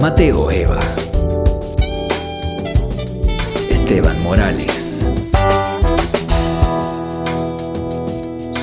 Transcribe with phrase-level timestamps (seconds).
[0.00, 0.80] Mateo Eva.
[3.70, 5.06] Esteban Morales.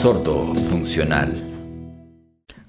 [0.01, 1.31] Sordo funcional.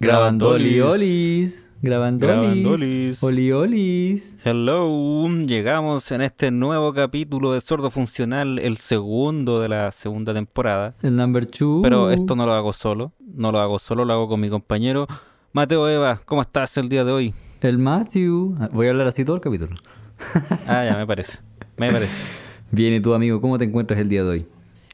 [0.00, 0.82] Grabandolis.
[0.82, 1.70] Oliolis.
[1.80, 2.36] Grabandolis.
[2.36, 3.22] Grabandolis.
[3.22, 4.38] Oliolis.
[4.44, 10.94] Hello, llegamos en este nuevo capítulo de Sordo Funcional, el segundo de la segunda temporada.
[11.00, 11.80] El number two.
[11.82, 15.06] Pero esto no lo hago solo, no lo hago solo, lo hago con mi compañero
[15.54, 16.20] Mateo Eva.
[16.26, 17.34] ¿Cómo estás el día de hoy?
[17.60, 18.56] El Matthew.
[18.72, 19.76] Voy a hablar así todo el capítulo.
[20.66, 21.38] Ah, ya me parece,
[21.76, 22.12] me parece.
[22.72, 23.40] Bien, ¿y tú, amigo?
[23.40, 24.46] ¿Cómo te encuentras el día de hoy?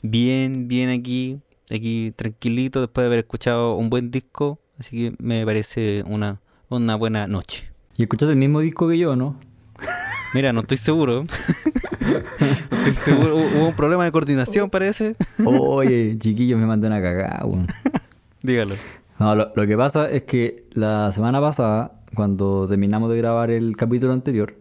[0.03, 5.45] Bien, bien aquí, aquí tranquilito después de haber escuchado un buen disco, así que me
[5.47, 7.71] parece una, una buena noche.
[7.97, 9.37] ¿Y escuchaste el mismo disco que yo, no?
[10.35, 11.25] Mira, no estoy seguro.
[12.71, 13.37] no estoy seguro.
[13.37, 15.17] Hubo un problema de coordinación, parece.
[15.45, 17.67] Oye, chiquillos, me mandé una cagada, weón.
[18.43, 18.75] Dígalo.
[19.19, 23.77] No, lo, lo que pasa es que la semana pasada, cuando terminamos de grabar el
[23.77, 24.55] capítulo anterior,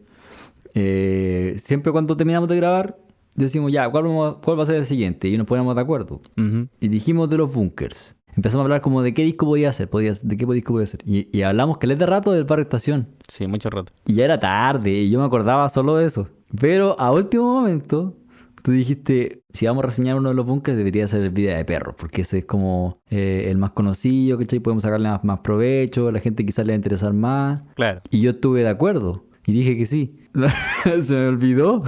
[0.74, 2.98] eh, siempre cuando terminamos de grabar,
[3.36, 5.28] decimos ya, ¿cuál, vamos a- cuál va a ser el siguiente?
[5.30, 6.22] Y nos ponemos de acuerdo.
[6.38, 6.68] Ujú.
[6.80, 8.16] Y dijimos de los bunkers.
[8.36, 11.02] Empezamos a hablar como de qué disco podía ser, podía, de qué disco podía ser.
[11.06, 13.08] Y, y hablamos que de rato del barrio estación.
[13.32, 13.94] Sí, mucho rato.
[14.08, 16.30] Y ya era tarde, y yo me acordaba solo de eso.
[16.60, 18.16] Pero a último momento,
[18.64, 21.66] tú dijiste, si vamos a reseñar uno de los bunkers, debería ser el Vida de
[21.66, 24.60] Perros, porque ese es como eh, el más conocido, ¿cachai?
[24.60, 27.62] Podemos sacarle más, más provecho, la gente quizás le va a interesar más.
[27.76, 28.02] Claro.
[28.10, 30.18] Y yo estuve de acuerdo, y dije que sí.
[31.02, 31.84] Se me olvidó.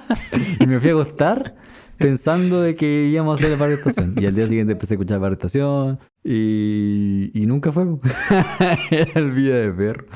[0.60, 1.54] y me fui a acostar
[1.96, 4.14] pensando de que íbamos a hacer el barrio estación.
[4.16, 7.84] Y al día siguiente empecé a escuchar el barrio estación, y, y nunca fue.
[8.90, 10.06] Era el Vida de Perro.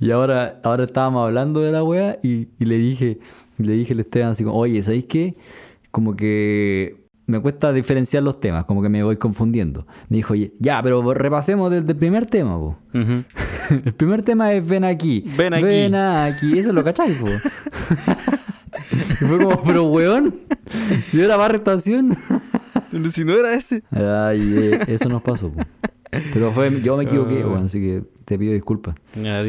[0.00, 3.18] Y ahora, ahora estábamos hablando de la wea y, y le dije,
[3.64, 5.34] le dije al Esteban así como, oye, ¿sabéis qué?
[5.90, 9.86] Como que me cuesta diferenciar los temas, como que me voy confundiendo.
[10.08, 12.76] Me dijo, oye, ya, pero repasemos desde el primer tema, po.
[13.70, 15.24] El primer tema es ven aquí.
[15.36, 15.64] Ven aquí.
[15.64, 16.58] Ven aquí.
[16.58, 17.28] Eso lo cacháis, po.
[18.92, 20.40] Y fue como, pero weón,
[21.04, 22.16] si era barra estación.
[22.90, 23.84] Pero si no era ese.
[23.90, 25.60] Ay, eh, eso nos pasó, po.
[26.10, 28.94] Pero fue, yo me equivoqué, weón, así que te pido disculpas.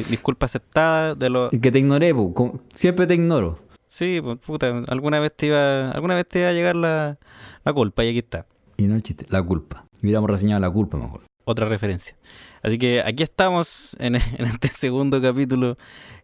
[0.09, 1.49] Disculpa aceptada de lo...
[1.49, 2.59] Que te ignoré, po.
[2.75, 3.59] Siempre te ignoro.
[3.91, 7.17] Sí, pues, puta, alguna vez te iba, alguna vez te iba a llegar la,
[7.65, 8.45] la culpa y aquí está.
[8.77, 9.85] Y no el chiste, la culpa.
[10.01, 11.23] Hubiéramos reseñado la culpa mejor.
[11.43, 12.15] Otra referencia.
[12.63, 15.77] Así que aquí estamos en, en este segundo capítulo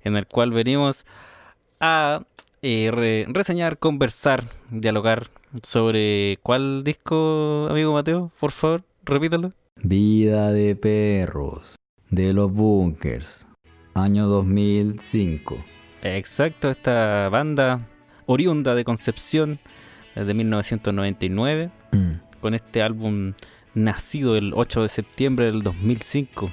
[0.06, 1.06] en el cual venimos
[1.82, 2.22] a
[2.62, 5.28] eh, re- reseñar, conversar, dialogar
[5.62, 9.52] sobre cuál disco, amigo Mateo, por favor, repítalo.
[9.76, 11.76] Vida de perros.
[12.10, 13.46] De los bunkers.
[13.94, 15.58] Año 2005.
[16.03, 17.81] Exacto, esta banda
[18.25, 19.59] oriunda de Concepción
[20.16, 22.12] desde 1999 Mm.
[22.41, 23.34] con este álbum
[23.74, 26.52] nacido el 8 de septiembre del 2005.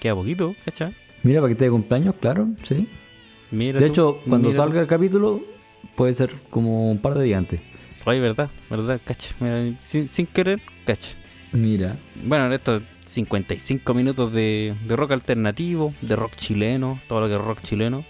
[0.00, 0.94] Queda poquito, ¿cachai?
[1.22, 2.88] Mira, paquete de cumpleaños, claro, sí.
[3.50, 5.42] Mira De tú, hecho, cuando mira salga el capítulo,
[5.96, 7.60] puede ser como un par de días antes.
[8.06, 9.34] Ay, verdad, verdad, cacha.
[9.40, 11.10] Mira, sin, sin querer, cacha.
[11.52, 11.96] Mira.
[12.24, 17.34] Bueno, en estos 55 minutos de, de rock alternativo, de rock chileno, todo lo que
[17.34, 18.04] es rock chileno.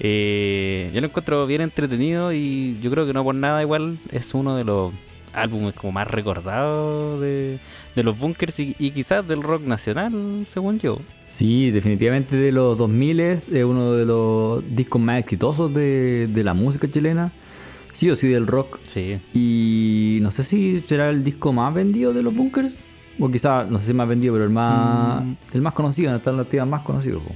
[0.00, 4.34] Eh, yo lo encuentro bien entretenido y yo creo que no por nada igual es
[4.34, 4.92] uno de los
[5.32, 7.58] álbumes como más recordados de,
[7.96, 10.98] de los bunkers y, y quizás del rock nacional, según yo.
[11.26, 16.44] Sí, definitivamente de los 2000 es eh, uno de los discos más exitosos de, de
[16.44, 17.32] la música chilena.
[17.92, 18.78] Sí o sí del rock.
[18.88, 19.18] Sí.
[19.32, 22.76] Y no sé si será el disco más vendido de los bunkers.
[23.20, 25.34] O quizá, no sé si más vendido, pero el más, Mm.
[25.52, 27.20] el más conocido, en alternativa más conocido.
[27.20, 27.32] po.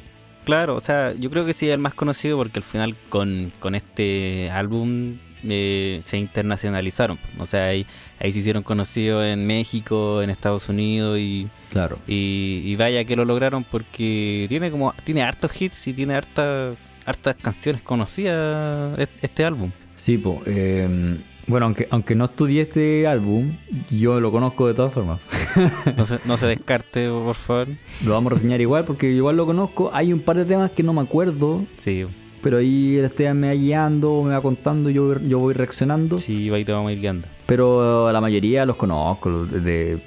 [0.48, 3.52] Claro, o sea, yo creo que sí es el más conocido porque al final con,
[3.60, 7.18] con este álbum eh, se internacionalizaron.
[7.38, 7.84] O sea, ahí,
[8.18, 11.98] ahí se hicieron conocidos en México, en Estados Unidos y, Claro.
[12.08, 16.76] y, y vaya que lo lograron porque tiene como tiene hartos hits y tiene hartas
[17.04, 19.70] hartas canciones conocidas est- este álbum.
[19.96, 23.52] Sí, po, eh, bueno, aunque, aunque no estudié este álbum,
[23.90, 25.20] yo lo conozco de todas formas.
[25.96, 27.68] No se, no se descarte, por favor.
[28.04, 29.90] lo vamos a reseñar igual porque igual lo conozco.
[29.92, 32.04] Hay un par de temas que no me acuerdo, Sí,
[32.42, 36.20] pero ahí el Esteban me va guiando, me va contando, yo, yo voy reaccionando.
[36.20, 37.26] sí, ahí te vamos a ir guiando.
[37.46, 40.00] Pero la mayoría los conozco, los de, de,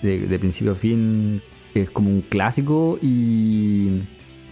[0.00, 1.42] de- de principio a fin.
[1.74, 4.00] Es como un clásico y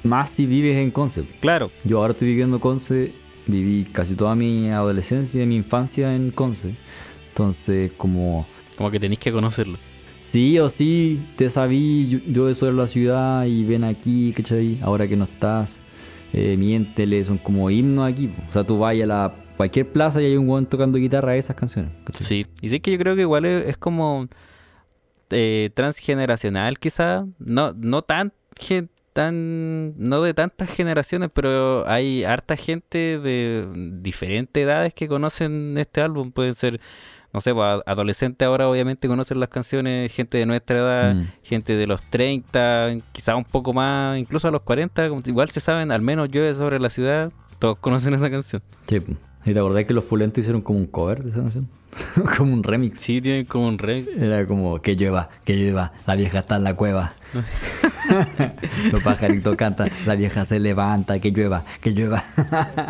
[0.02, 1.22] más si vives en Conce.
[1.40, 3.12] Claro, Yo ahora estoy viviendo en Conce,
[3.46, 6.76] viví casi toda mi adolescencia y mi infancia en Conce.
[7.28, 8.46] Entonces, como
[8.76, 9.78] como que tenéis que conocerlo.
[10.20, 14.78] sí o sí, te sabí, yo, yo la ciudad y ven aquí, ¿cachai?
[14.82, 15.80] Ahora que no estás,
[16.32, 18.28] eh, miéntele, son como himnos aquí.
[18.28, 18.42] po.
[18.48, 21.54] O sea, tú vas a la cualquier plaza y hay un weón tocando guitarra esas
[21.56, 21.92] canciones.
[22.04, 22.26] ¿cachai?
[22.26, 24.26] Sí, y sé que yo creo que igual es, es como
[25.30, 32.56] eh, transgeneracional quizá, no, no tan gen- tan, no de tantas generaciones, pero hay harta
[32.56, 33.66] gente de
[34.00, 36.32] diferentes edades que conocen este álbum.
[36.32, 36.80] Pueden ser,
[37.32, 41.26] no sé, pues, adolescentes ahora obviamente conocen las canciones, gente de nuestra edad, Mm.
[41.42, 45.60] gente de los 30, quizá un poco más, incluso a los 40, como- igual se
[45.60, 48.62] saben, al menos llueve sobre la ciudad, todos conocen esa canción.
[48.86, 48.98] Sí.
[49.44, 51.68] ¿Y te acordás que los pulentos hicieron como un cover de esa canción?
[52.36, 52.98] como un remix.
[53.00, 54.08] Sí, tienen como un rey.
[54.16, 57.14] Era como que llueva, que llueva, la vieja está en la cueva.
[58.92, 62.22] Los pajaritos cantan, la vieja se levanta, que llueva, que llueva.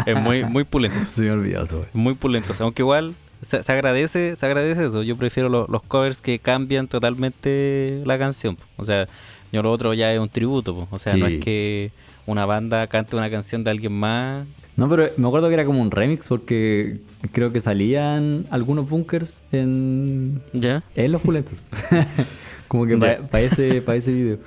[0.07, 0.99] Es muy, muy pulento.
[1.17, 1.89] Eso, güey.
[1.93, 2.61] Muy pulentos.
[2.61, 5.03] Aunque igual se, se agradece, se agradece eso.
[5.03, 8.57] Yo prefiero lo- los covers que cambian totalmente la canción.
[8.77, 9.07] O sea,
[9.53, 10.75] yo lo otro ya es un tributo.
[10.75, 10.89] po.
[10.91, 11.91] O sea, no es que
[12.27, 14.47] una banda cante una canción de alguien más.
[14.77, 16.99] No, pero me acuerdo que era como un remix porque
[17.33, 20.83] creo que salían algunos bunkers en, ¿Ya?
[20.95, 21.59] en los pulentos.
[22.69, 23.41] como que para Ya.
[23.41, 24.39] ese, pa' ese video.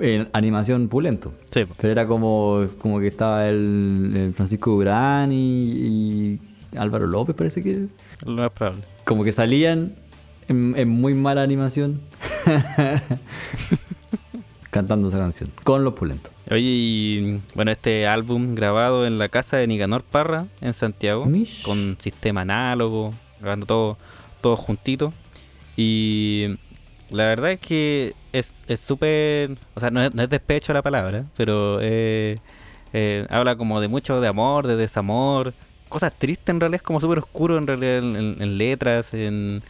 [0.00, 1.32] En animación pulento.
[1.52, 1.64] Sí.
[1.78, 6.38] Pero era como, como que estaba el, el Francisco Durán y, y
[6.76, 7.86] Álvaro López, parece que.
[8.24, 8.82] Lo más probable.
[9.04, 9.94] Como que salían
[10.48, 12.00] en, en muy mala animación
[14.70, 16.32] cantando esa canción con los pulentos.
[16.50, 21.62] Oye, y bueno, este álbum grabado en la casa de Nicanor Parra en Santiago, Mish.
[21.62, 23.98] con sistema análogo, grabando todo,
[24.40, 25.12] todo juntito.
[25.76, 26.56] Y
[27.10, 30.82] la verdad es que es es súper, o sea, no es, no es despecho la
[30.82, 32.38] palabra, pero eh,
[32.92, 35.54] eh, habla como de mucho de amor, de desamor,
[35.88, 39.62] cosas tristes en realidad, es como súper oscuro en realidad en, en- en letras, en,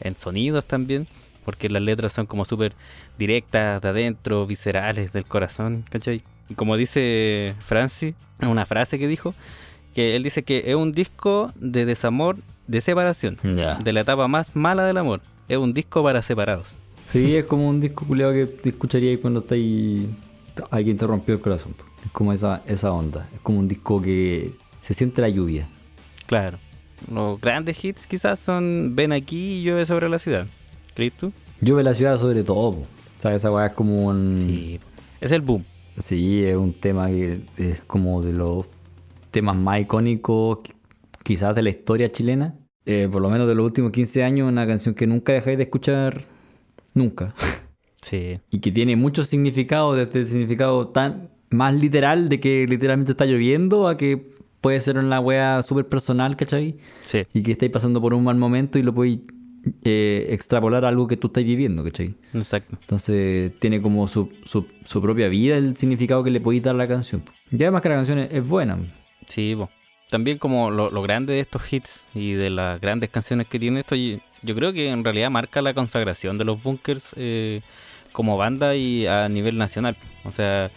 [0.00, 1.06] en sonidos también.
[1.44, 2.72] Porque las letras son como súper
[3.18, 6.22] directas, de adentro, viscerales, del corazón, ¿cachai?
[6.48, 9.34] Y como dice Francis, una frase que dijo,
[9.92, 12.36] que él dice que es un disco de desamor,
[12.68, 15.20] de separación, de la etapa más mala del amor.
[15.48, 16.74] Es un disco para separados.
[17.04, 20.08] Sí, es como un disco culiado que te escucharía cuando está ahí.
[20.70, 21.74] Alguien te rompió el corazón.
[22.04, 23.28] Es como esa, esa onda.
[23.34, 24.52] Es como un disco que
[24.82, 25.66] se siente la lluvia.
[26.26, 26.58] Claro.
[27.10, 30.46] Los grandes hits quizás son Ven aquí y llueve sobre la ciudad.
[30.94, 31.32] ¿Crees tú?
[31.60, 32.72] Llueve la ciudad sobre todo.
[32.72, 32.86] po.
[33.18, 34.44] Sea, esa weá es como un.
[34.46, 34.80] Sí.
[35.20, 35.64] Es el boom.
[35.98, 38.66] Sí, es un tema que es como de los
[39.30, 40.74] temas más icónicos qui-
[41.22, 42.54] quizás de la historia chilena.
[42.84, 45.64] Eh, por lo menos de los últimos 15 años, una canción que nunca dejáis de
[45.64, 46.24] escuchar
[46.94, 47.34] nunca.
[48.04, 48.40] Sí.
[48.50, 53.26] y que tiene muchos significados, desde el significado tan más literal de que literalmente está
[53.26, 54.26] lloviendo a que
[54.62, 56.76] puede ser una wea súper personal, ¿cachai?
[57.02, 57.26] Sí.
[57.34, 59.18] Y que estáis pasando por un mal momento y lo podéis
[59.84, 62.14] eh, extrapolar a algo que tú estás viviendo, ¿cachai?
[62.32, 62.78] Exacto.
[62.80, 66.78] Entonces tiene como su, su, su propia vida el significado que le podéis dar a
[66.78, 67.22] la canción.
[67.50, 68.78] Y además que la canción es, es buena.
[69.28, 69.68] Sí, po.
[70.10, 73.80] también como lo, lo grande de estos hits y de las grandes canciones que tiene
[73.80, 77.62] esto, yo creo que en realidad marca la consagración de los bunkers eh,
[78.12, 79.96] como banda y a nivel nacional.
[80.24, 80.70] O sea,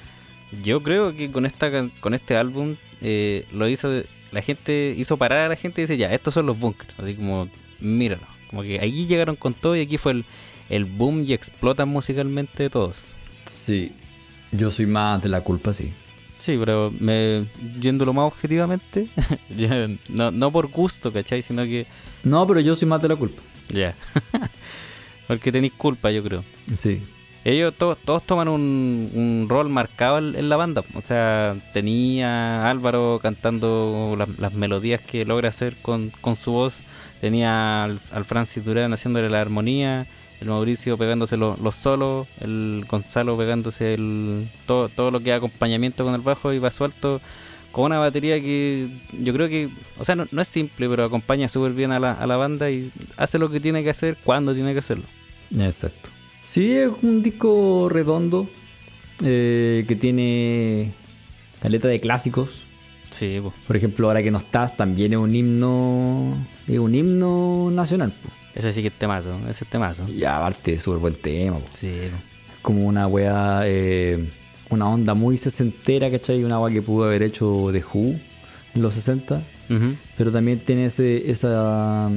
[0.63, 1.69] yo creo que con esta
[2.00, 5.98] con este álbum eh, lo hizo la gente hizo parar a la gente y dice
[5.98, 7.50] ya estos son los bunkers, así como
[7.80, 10.25] míralo, como que ahí llegaron con todo y aquí fue el,
[10.69, 12.98] el boom y explotan musicalmente todos.
[13.46, 13.94] Sí.
[14.52, 15.92] Yo soy más de la culpa, sí.
[16.40, 17.46] Sí, pero me,
[17.80, 19.07] yéndolo más objetivamente,
[20.10, 21.42] no, no por gusto, ¿cachai?
[21.42, 21.88] Sino que
[22.24, 23.42] No, pero yo soy más de la culpa.
[23.69, 23.96] Ya.
[25.28, 26.44] Porque tenéis culpa, yo creo.
[26.75, 27.02] Sí.
[27.45, 30.83] Ellos to- todos toman un, un rol marcado en, la banda.
[30.95, 36.78] O sea, tenía Álvaro cantando las, melodías que logra hacer con, con su voz.
[37.21, 40.07] Tenía al, al Francis Durán haciéndole la armonía.
[40.42, 42.28] El Mauricio pegándose lo- los solos.
[42.42, 46.71] El Gonzalo pegándose el, todo, todo lo que es acompañamiento con el bajo y va
[46.71, 47.21] suelto.
[47.71, 48.87] Con una batería que
[49.21, 52.14] yo creo que, o sea, no, no es simple, pero acompaña súper bien a la,
[52.14, 55.04] a la banda y hace lo que tiene que hacer cuando tiene que hacerlo.
[55.59, 56.09] Exacto.
[56.45, 58.47] Sí, es un disco redondo
[59.23, 60.92] eh, que tiene
[61.61, 62.61] caleta de clásicos.
[63.11, 63.42] Sí.
[63.68, 66.37] Por ejemplo, ahora que no estás, también es un himno.
[66.68, 68.11] Es un himno nacional.
[68.11, 68.30] po.
[68.54, 70.06] Ese sí que es temazo, ese es temazo.
[70.07, 71.57] Y aparte, es súper buen tema.
[71.57, 71.66] po.
[71.80, 72.18] Sí, po.
[72.61, 73.61] Como una wea.
[73.66, 74.30] eh,
[74.69, 76.44] una onda muy sesentera, ¿cachai?
[76.44, 78.16] Una wea que pudo haber hecho The Who
[78.73, 79.44] en los 60.
[79.69, 79.95] Ujú.
[80.18, 82.09] Pero también tiene ese, esa,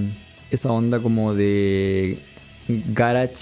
[0.50, 2.18] esa onda como de
[2.68, 3.34] garage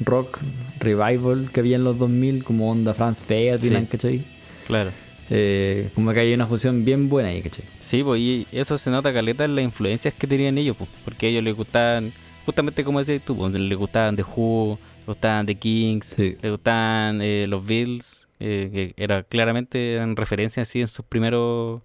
[0.00, 0.38] rock
[0.80, 3.90] revival que había en los 2000, como onda Franz Ferdinand, Sí.
[3.90, 4.24] ¿cachai?
[4.66, 4.90] Claro.
[5.30, 7.64] Eh, como que hay una fusión bien buena ahí, ¿cachai?
[7.80, 11.26] Sí, pues y eso se nota caleta en las influencias que tenían ellos, pues, porque
[11.26, 12.12] a ellos les gustaban,
[12.44, 16.36] justamente como decías tú, pues, les gustaban The Who, les gustaban The Kings, Sí.
[16.42, 21.80] les gustaban eh, los Beatles, eh, que era claramente eran referencias así en sus primeros,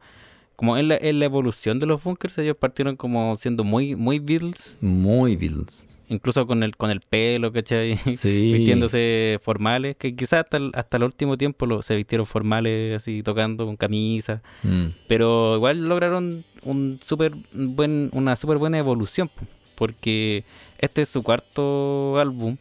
[0.55, 4.19] como en la, en la evolución de los bunkers, ellos partieron como siendo muy, muy
[4.19, 5.87] Beatles Muy Beatles.
[6.09, 7.95] Incluso con el con el pelo, ¿cachai?
[8.17, 8.53] Sí.
[8.53, 13.23] Vistiéndose formales, que quizás hasta el, hasta el último tiempo lo, se vistieron formales, así
[13.23, 14.87] tocando con camisa, Mm.
[15.07, 20.43] pero igual lograron un super buen, una súper buena evolución, po, porque
[20.79, 22.57] este es su cuarto álbum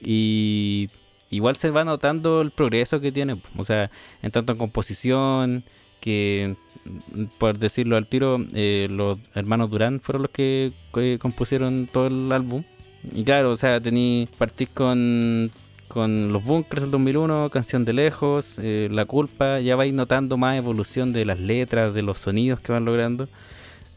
[0.00, 0.88] y
[1.30, 3.90] igual se va notando el progreso que tiene, o sea,
[4.22, 5.64] en tanto en composición,
[6.00, 11.88] que mm, por decirlo al tiro, eh, los hermanos Durán fueron los que, que compusieron
[11.92, 12.64] todo el álbum.
[13.10, 15.50] Y claro, o sea, tení, partís con,
[15.88, 20.56] con Los Bunkers del 2001, Canción de Lejos, eh, La Culpa, ya vais notando más
[20.56, 23.28] evolución de las letras, de los sonidos que van logrando.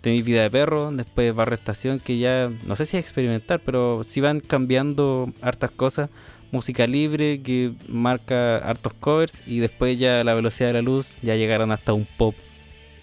[0.02, 4.04] Tenéis Vida de Perro, después Barrio Estación, que ya, no sé si es experimental, pero
[4.04, 6.10] sí van cambiando hartas cosas.
[6.52, 11.36] Música libre, que marca hartos covers, y después ya La Velocidad de la Luz, ya
[11.36, 12.36] llegaron hasta un pop,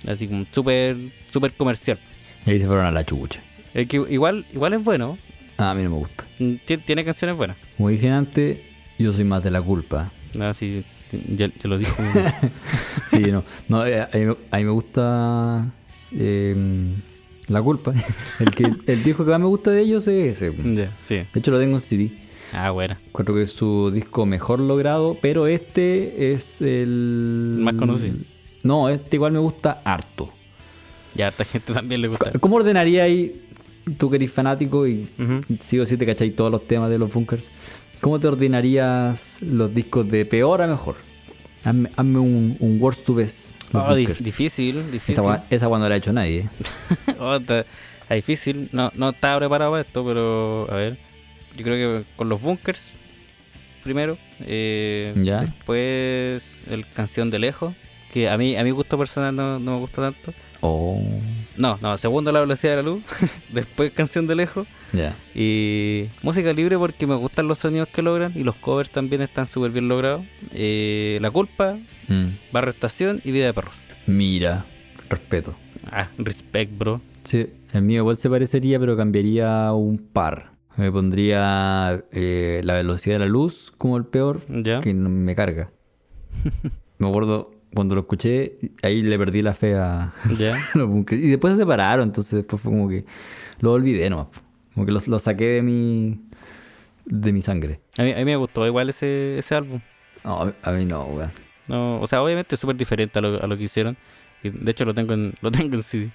[0.07, 0.97] así como súper,
[1.31, 1.99] súper comercial.
[2.47, 3.41] Y ahí se fueron a la chucha.
[3.75, 5.19] Es que igual, igual es bueno,
[5.63, 6.25] Ah, a mí no me gusta.
[6.39, 7.57] mm, ti- tiene canciones buenas.
[7.77, 8.59] Como dije antes,
[8.99, 10.11] yo soy más de la culpa.
[10.41, 10.83] Ah, sí,
[11.37, 11.95] ya, ya lo dijo.
[13.11, 13.45] Sí, no.
[13.69, 15.67] no eh, a, mí, me- a mí me gusta
[16.13, 16.57] eh,
[17.49, 17.93] la culpa.
[18.41, 20.51] El, que, el disco que más me gusta de ellos es ese.
[20.51, 21.23] De ya, sí.
[21.35, 22.11] hecho, lo tengo en CD.
[22.55, 22.97] Ah, bueno.
[23.13, 27.57] Creo que es su disco mejor logrado, pero este es el...
[27.61, 28.17] Más conocido.
[28.63, 30.33] No, este igual me gusta harto.
[31.15, 32.33] Ya a harta gente también le gusta.
[32.41, 33.43] ¿Cómo ordenaría ahí,
[33.99, 35.41] tú que eres fanático y Ujú.
[35.67, 37.45] sí o sí te cacháis todos los temas de los bunkers?
[38.01, 40.97] ¿Cómo te ordenarías los discos de peor a mejor?
[41.65, 43.51] Hazme, hazme un, un worst to best.
[43.73, 45.15] Oh, di- difícil, difícil.
[45.23, 46.41] Esa, esa cuando la ha hecho nadie.
[46.41, 46.49] ¿eh?
[47.21, 47.61] Oh, está,
[48.03, 48.69] está difícil.
[48.73, 50.99] No, no estaba preparado para esto, pero a ver.
[51.57, 52.83] Yo creo que con los bunkers,
[53.85, 54.19] primero.
[54.41, 55.41] eh, Ya.
[55.43, 57.75] Después el canción de lejos.
[58.13, 60.35] Que a mí, a mi gusto personal no, no me gusta tanto.
[60.61, 61.03] Oh,
[61.63, 63.03] No, no, segundo la velocidad de la luz.
[63.53, 64.67] después canción de lejos.
[64.93, 65.17] ya.
[65.35, 68.33] Y música libre porque me gustan los sonidos que logran.
[68.35, 70.23] Y los covers también están súper bien logrados.
[70.53, 71.77] Eh, la culpa,
[72.09, 72.27] Mm.
[72.53, 73.75] Barra Estación y Vida de Perros.
[74.09, 74.65] Mira,
[75.09, 75.55] respeto.
[75.91, 77.01] Ah, respect, bro.
[77.25, 80.51] Sí, el mío igual se parecería, pero cambiaría un par.
[80.77, 84.81] Me pondría eh, la velocidad de la luz como el peor, Ya.
[84.81, 85.71] que me carga.
[86.99, 90.13] me acuerdo cuando lo escuché, ahí le perdí la fe a
[90.75, 91.23] los bunkers.
[91.23, 93.05] Y después se separaron, entonces después fue como que
[93.61, 94.27] lo olvidé nomás.
[94.75, 96.21] Como que lo, lo saqué de mi,
[97.05, 97.81] de mi sangre.
[97.99, 99.81] A mí, a mí me gustó igual ese, ese álbum.
[100.25, 101.31] No, a mí, a mí no, weón.
[101.69, 103.97] No, o sea, obviamente es súper diferente a lo, a lo que hicieron.
[104.43, 106.11] Y de hecho lo tengo en, lo tengo en CD.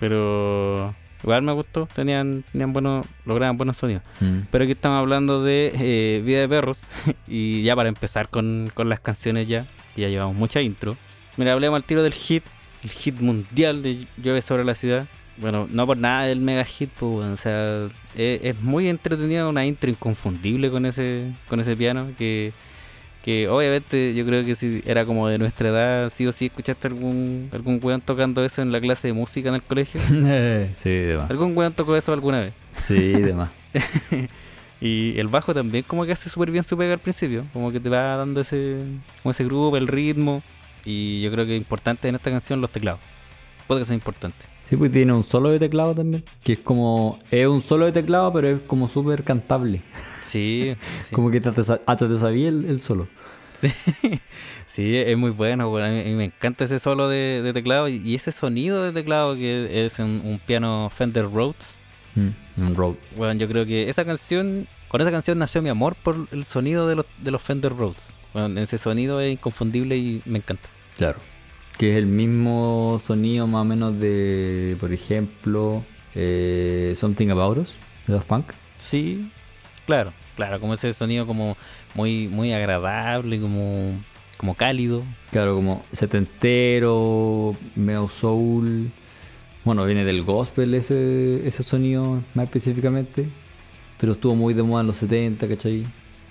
[0.00, 1.88] Pero igual me gustó.
[1.94, 4.02] Tenían, tenían buenos, lograban buenos sonidos.
[4.20, 4.40] Mm.
[4.50, 6.78] Pero aquí estamos hablando de eh, Vida de Perros.
[7.28, 9.66] y ya para empezar con, con las canciones ya.
[9.98, 10.96] Que Ya llevamos mucha intro.
[11.36, 12.44] Mira, hablemos al tiro del hit.
[12.82, 15.06] El hit mundial de Llueve sobre la ciudad.
[15.36, 17.84] Bueno, no por nada el mega hit, pues, weón, o sea,
[18.16, 22.52] es, es muy entretenido, una intro inconfundible con ese, con ese piano que,
[23.24, 26.88] que obviamente yo creo que si era como de nuestra edad, sí o sí escuchaste
[26.88, 30.00] algún, algún weón tocando eso en la clase de música en el colegio.
[30.76, 31.30] sí, demás.
[31.30, 32.52] Algún weón tocó eso alguna vez.
[32.84, 33.50] Sí, demás.
[34.80, 37.80] Y el bajo también como que hace súper bien su pega al principio, como que
[37.80, 38.76] te va dando ese,
[39.22, 40.42] como ese grupo, el ritmo.
[40.84, 43.00] Y yo creo que es importante en esta canción los teclados.
[43.66, 44.38] Puede que sea importante.
[44.62, 46.24] Sí, pues tiene un solo de teclado también.
[46.44, 47.18] Que es como.
[47.30, 49.82] Es un solo de teclado, pero es como súper cantable.
[50.26, 51.14] Sí, sí.
[51.14, 51.52] Como que hasta
[52.08, 53.08] te sabía el, el solo.
[53.56, 53.72] Sí,
[54.66, 55.68] sí, es muy bueno.
[55.68, 58.30] bueno, A mí, a mí me encanta ese solo de, de teclado y, y ese
[58.30, 61.76] sonido de teclado que es un, un piano Fender Rhodes.
[62.18, 62.94] Mm, un road.
[63.16, 66.88] Bueno, yo creo que esa canción, con esa canción nació mi amor por el sonido
[66.88, 68.02] de los, de los Fender Rhodes.
[68.32, 70.68] Bueno, ese sonido es inconfundible y me encanta.
[70.96, 71.18] Claro.
[71.78, 75.84] Que es el mismo sonido más o menos de, por ejemplo,
[76.14, 77.74] eh, Something About Us,
[78.06, 78.46] de Daft Punk.
[78.80, 79.30] Sí,
[79.86, 81.56] claro, claro, como ese sonido como
[81.94, 83.92] muy, muy agradable, como,
[84.36, 85.04] como cálido.
[85.30, 88.90] Claro, como setentero, medio soul.
[89.68, 93.26] Bueno, viene del gospel ese, ese sonido más específicamente.
[94.00, 95.84] Pero estuvo muy de moda en los 70, ¿cachai?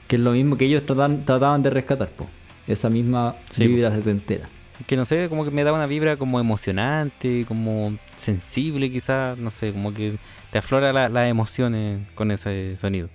[0.08, 2.26] Que es lo mismo que ellos tratan- trataban de rescatar, po.
[2.66, 3.70] Esa misma Sí, po.
[3.76, 4.50] vibra setentera.
[4.88, 9.52] Que no sé, como que me da una vibra como emocionante, como sensible quizás, no
[9.52, 10.16] sé, como que
[10.52, 13.08] te aflora la- las emociones con ese sonido.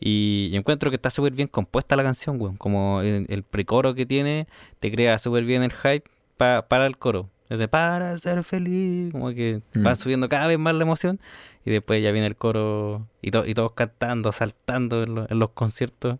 [0.00, 2.56] Y, y encuentro que está súper bien compuesta la canción, weón.
[2.56, 4.48] Como el, el precoro que tiene,
[4.80, 6.02] te crea súper bien el hype
[6.36, 7.30] pa- para el coro.
[7.48, 9.86] Desde para ser feliz, como que Mm.
[9.86, 11.20] va subiendo cada vez más la emoción.
[11.66, 15.38] Y después ya viene el coro y, to- y todos cantando, saltando en, lo- en
[15.38, 16.18] los conciertos.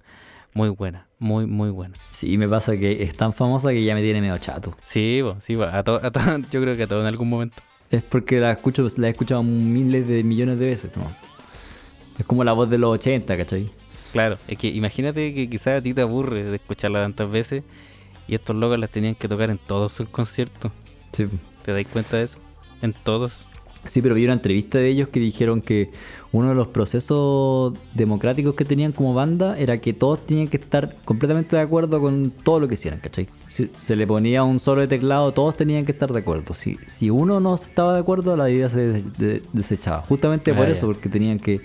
[0.52, 1.94] Muy buena, muy, muy buena.
[2.12, 4.76] Sí, me pasa que es tan famosa que ya me tiene medio chato.
[4.84, 6.20] Sí, bo, sí, bo, a to- a to-
[6.52, 7.56] yo creo que a todos en algún momento.
[7.90, 11.04] Es porque la escucho, la he escuchado miles de millones de veces, ¿no?
[12.18, 13.68] Es como la voz de los 80, ¿cachai?
[14.12, 17.64] Claro, es que imagínate que quizás a ti te aburre de escucharla tantas veces
[18.28, 20.70] y estos locos las tenían que tocar en todos sus conciertos.
[21.14, 21.26] Sí.
[21.64, 22.38] ¿Te dais cuenta de eso?
[22.82, 23.46] En todos.
[23.86, 25.90] Sí, pero vi una entrevista de ellos que dijeron que
[26.32, 30.88] uno de los procesos democráticos que tenían como banda era que todos tenían que estar
[31.04, 33.28] completamente de acuerdo con todo lo que hicieran, ¿cachai?
[33.46, 36.54] Si se le ponía un solo de teclado, todos tenían que estar de acuerdo.
[36.54, 40.00] Si, si uno no estaba de acuerdo, la idea se de- de- desechaba.
[40.02, 40.72] Justamente Ah, por ya.
[40.72, 41.60] eso, porque tenían que...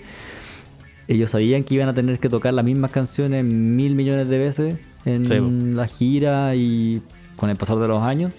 [1.08, 4.74] Ellos sabían que iban a tener que tocar las mismas canciones mil millones de veces
[5.06, 7.00] en Sí, la gira y
[7.36, 8.32] con el pasar de los años.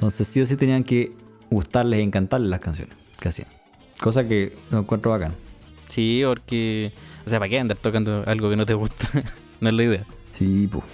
[0.00, 1.12] Entonces sí o sí tenían que
[1.50, 3.48] gustarles y encantarles las canciones que hacían.
[4.00, 5.34] Cosa que lo encuentro bacán.
[5.90, 6.92] Sí, porque.
[7.26, 9.10] O sea, ¿para qué andar tocando algo que no te gusta?
[9.60, 10.06] no es la idea.
[10.32, 10.84] Sí, pues.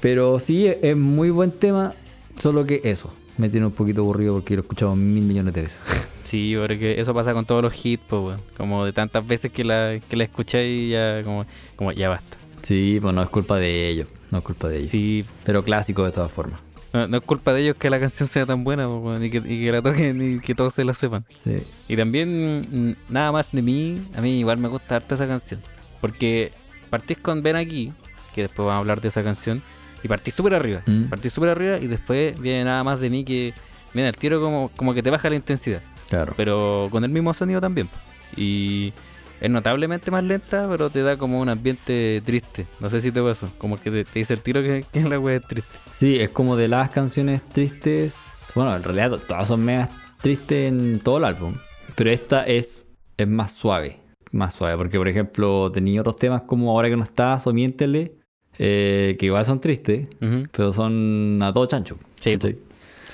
[0.00, 1.92] Pero sí, es es muy buen tema,
[2.40, 3.12] solo que eso.
[3.38, 5.80] Me tiene un poquito aburrido porque lo he escuchado mil millones de veces.
[6.26, 8.40] Sí, porque eso pasa con todos los hits, pues, weón.
[8.56, 11.46] Como de tantas veces que la, que la escucháis, ya como,
[11.76, 12.36] como ya basta.
[12.62, 14.08] Sí, pues no es culpa de ellos.
[14.32, 14.90] No es culpa de ellos.
[14.90, 16.65] Sí, Pero clásico de todas formas.
[16.96, 18.88] No, no es culpa de ellos que la canción sea tan buena,
[19.20, 21.24] y, que, y que la toquen y que todos se la sepan.
[21.44, 21.62] Sí.
[21.88, 25.60] Y también, mm, nada más de mí, a mí igual me gusta harto esa canción.
[26.00, 26.52] Porque
[26.90, 27.92] partís con Ven aquí,
[28.34, 29.62] que después vamos a hablar de esa canción,
[30.02, 30.82] y partís súper arriba.
[30.86, 31.04] Mm.
[31.04, 33.54] Partís súper arriba y después viene nada más de mí que
[33.92, 35.82] viene el tiro como, como que te baja la intensidad.
[36.08, 36.34] Claro.
[36.36, 37.88] Pero con el mismo sonido también.
[38.36, 38.92] Y
[39.40, 42.66] es notablemente más lenta, pero te da como un ambiente triste.
[42.80, 43.48] No sé si te pasó.
[43.58, 45.78] Como que te, te dice el tiro que, que la wea es triste.
[45.98, 48.52] Sí, es como de las canciones tristes.
[48.54, 49.88] Bueno, en realidad to- todas son medias
[50.20, 51.54] tristes en todo el álbum.
[51.94, 52.86] Pero esta es,
[53.16, 53.98] es más suave.
[54.30, 54.76] Más suave.
[54.76, 58.12] Porque, por ejemplo, tenía otros temas como Ahora que no estás o Miéntele.
[58.58, 60.08] eh, que igual son tristes.
[60.52, 61.98] Pero son a todo chancho.
[62.20, 62.36] Sí.
[62.40, 62.56] Sí,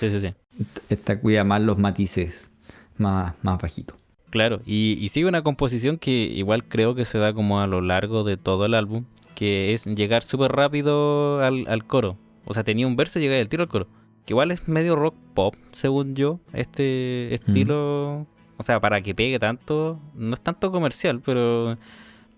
[0.01, 0.35] sí, sí.
[0.89, 2.51] Esta cuida más los matices.
[2.99, 3.95] Más, más bajito.
[4.31, 7.81] Claro, y, y sigue una composición que igual creo que se da como a lo
[7.81, 12.17] largo de todo el álbum, que es llegar súper rápido al, al coro.
[12.45, 13.87] O sea, tenía un verso y llegaba el tiro al coro.
[14.27, 18.27] Que igual es medio rock pop, según yo, este estilo.
[18.57, 21.77] O sea, para que pegue tanto, no es tanto comercial, pero,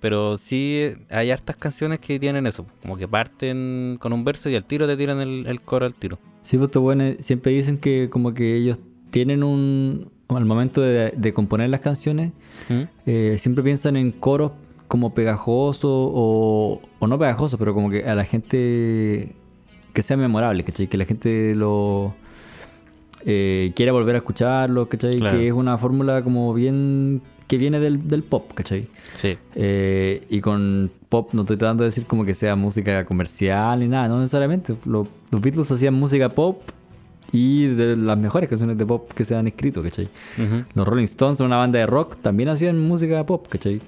[0.01, 2.65] pero sí hay hartas canciones que tienen eso.
[2.81, 5.95] Como que parten con un verso y al tiro te tiran el, el coro al
[5.95, 6.19] tiro.
[6.43, 8.79] Sí, pues buenos siempre dicen que como que ellos
[9.11, 10.11] tienen un...
[10.29, 12.33] Al momento de, de componer las canciones,
[12.71, 12.83] ¿Mm?
[13.05, 14.53] eh, siempre piensan en coros
[14.89, 19.37] como pegajosos o, o no pegajosos, pero como que a la gente
[19.95, 20.87] que sea memorable, ¿cachai?
[20.89, 22.15] Que la gente lo
[23.25, 25.19] eh, quiera volver a escucharlo, ¿cachai?
[25.19, 25.39] Claro.
[25.39, 28.89] Que es una fórmula como bien que viene del, del pop, ¿cachai?
[29.17, 33.81] Sí, Eh, y con pop no estoy tratando de decir como que sea música comercial
[33.81, 34.75] ni nada, no necesariamente.
[34.85, 36.63] Lo- los Beatles hacían música pop
[37.33, 40.09] y de las mejores canciones de pop que se han escrito, ¿cachai?
[40.39, 40.65] Ujú.
[40.75, 43.81] Los Rolling Stones, una banda de rock, también hacían música pop, ¿cachai?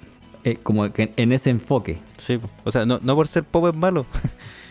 [0.44, 1.98] Eh, como que en ese enfoque.
[2.18, 2.38] sí.
[2.64, 4.06] O sea, no, no por ser pop es malo.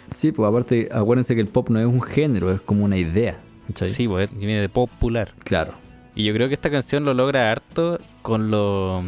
[0.10, 3.40] Sí, pues aparte, acuérdense que el pop no es un género, es como una idea,
[3.68, 3.92] ¿cachai?
[3.92, 5.34] Sí, pues viene de popular.
[5.44, 5.74] Claro.
[6.16, 9.04] Y yo creo que esta canción lo logra harto con lo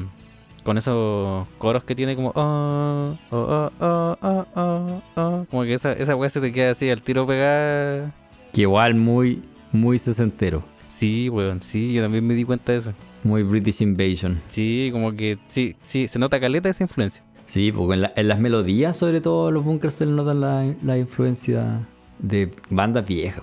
[0.63, 5.45] con esos coros que tiene como oh, oh, oh, oh, oh, oh, oh.
[5.49, 8.13] como que esa esa weá se te queda así al tiro pegada.
[8.51, 10.63] Que igual muy, muy sesentero.
[10.89, 12.93] Sí, weón, sí, yo también me di cuenta de eso.
[13.23, 14.39] Muy British Invasion.
[14.49, 17.23] Sí, como que sí, sí, se nota caleta esa influencia.
[17.47, 20.97] Sí, porque en, la- en las melodías, sobre todo, los bunkers se notan la, la
[20.97, 21.87] influencia
[22.19, 23.41] de bandas viejas.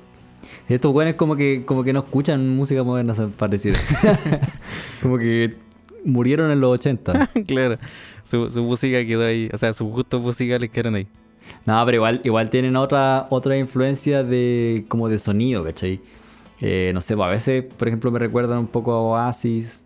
[0.68, 3.80] Estos güeyes como que, como que no escuchan música moderna, se pareciera.
[5.02, 5.56] como que
[6.04, 7.28] murieron en los 80.
[7.46, 7.78] claro.
[8.24, 11.06] Su, su música quedó ahí, o sea, sus gustos musicales quedaron ahí.
[11.66, 16.00] No, pero igual, igual tienen otra, otra influencia de como de sonido, ¿cachai?
[16.60, 19.82] Eh, no sé, pues a veces, por ejemplo, me recuerdan un poco a Oasis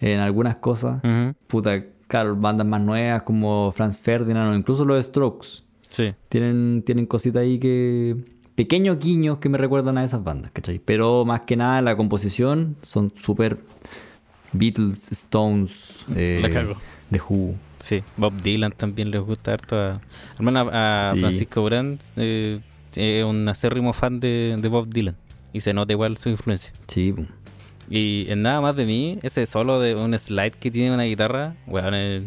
[0.00, 1.00] en algunas cosas.
[1.48, 5.62] Puta, claro, bandas más nuevas como Franz Ferdinand o incluso los Strokes.
[5.88, 6.12] Sí.
[6.28, 8.16] Tienen, tienen cositas ahí que.
[8.54, 10.78] Pequeños guiños que me recuerdan a esas bandas, ¿cachai?
[10.78, 13.60] Pero más que nada la composición son súper
[14.52, 16.76] Beatles, Stones, eh, La cago.
[17.10, 17.54] The Who.
[17.80, 19.74] Sí, Bob Dylan también les gusta harto.
[19.76, 19.92] A,
[20.38, 21.20] al menos a, Sí.
[21.20, 22.60] Francisco Brand eh,
[22.94, 25.16] es un acérrimo fan de, de Bob Dylan.
[25.54, 26.74] Y se nota igual su influencia.
[26.88, 27.14] Sí.
[27.90, 31.54] Y en nada más de mí, ese solo de un slide que tiene una guitarra,
[31.92, 32.22] eh,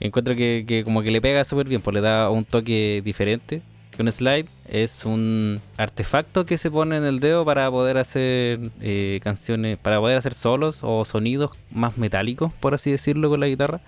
[0.00, 3.62] encuentro que, que como que le pega súper bien, pues le da un toque diferente.
[3.98, 9.20] Un slide es un artefacto que se pone en el dedo para poder hacer eh,
[9.22, 13.80] canciones, para poder hacer solos o sonidos más metálicos, por así decirlo, con la guitarra.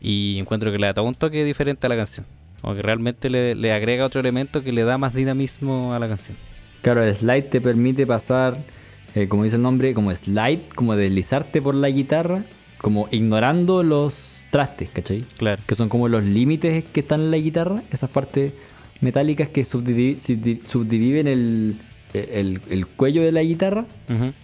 [0.00, 2.26] Y encuentro que le da un toque diferente a la canción.
[2.60, 6.08] Como que realmente le, le agrega otro elemento que le da más dinamismo a la
[6.08, 6.36] canción.
[6.82, 8.58] Claro, el slide te permite pasar,
[9.14, 12.44] eh, como dice el nombre, como slide, como deslizarte por la guitarra,
[12.78, 15.24] como ignorando los trastes, ¿cachai?
[15.38, 15.62] Claro.
[15.66, 18.52] Que son como los límites que están en la guitarra, esas partes
[19.00, 21.78] metálicas que subdivi- subdi- subdividen el,
[22.12, 23.86] el, el cuello de la guitarra.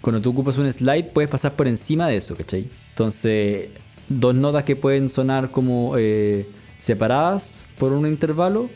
[0.00, 2.68] Cuando tú ocupas un slide, puedes pasar por encima de eso, ¿cachai?
[2.90, 3.68] Entonces,
[4.08, 8.68] dos notas que pueden sonar como eh, separadas por un intervalo,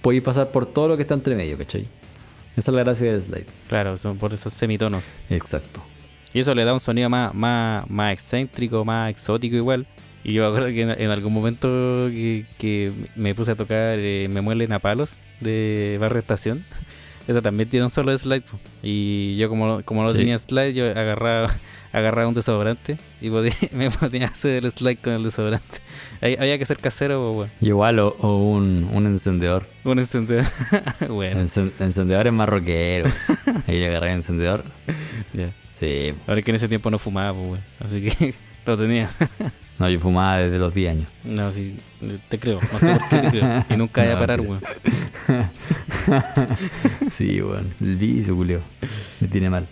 [0.00, 1.86] podéis pasar por todo lo que está entre medio, ¿cachai?
[2.56, 3.46] Esa es la gracia del slide.
[3.68, 5.04] Claro, son por esos semitonos.
[5.30, 5.82] Exacto.
[6.34, 9.86] Y eso le da un sonido más, más, más excéntrico, más exótico igual.
[10.24, 11.68] Y yo me acuerdo que en, en algún momento
[12.10, 16.64] que, que me puse a tocar eh, Me muelen a palos de Barrio Estación.
[17.28, 18.44] Esa también tiene un solo slide.
[18.82, 20.18] Y yo como, como no Sí.
[20.18, 21.54] tenía slide, yo agarraba,
[21.92, 25.78] agarraba un desodorante y podía- me podía hacer el slide con el desodorante.
[26.20, 27.50] Ahí había que ser casero, weón.
[27.60, 29.66] Y Igual o, o un, un encendedor.
[29.84, 30.46] Un encendedor.
[31.08, 33.10] bueno, Encen- encendedor es más rockero.
[33.66, 34.64] Ahí le agarré el encendedor.
[35.32, 35.50] ya.
[35.80, 36.14] Sí.
[36.28, 37.60] Ahora es que en ese tiempo no fumaba, pues, weón.
[37.80, 39.10] Así que lo tenía.
[39.80, 41.08] No, yo fumaba desde los 10 años.
[41.24, 41.76] No, sí,
[42.28, 42.60] te creo.
[42.72, 43.64] No sé por qué te creo.
[43.68, 44.60] Y nunca voy a No, parar, weón.
[47.10, 47.66] Sí, bueno.
[47.80, 48.60] El vicio, culio.
[49.20, 49.66] Me tiene mal.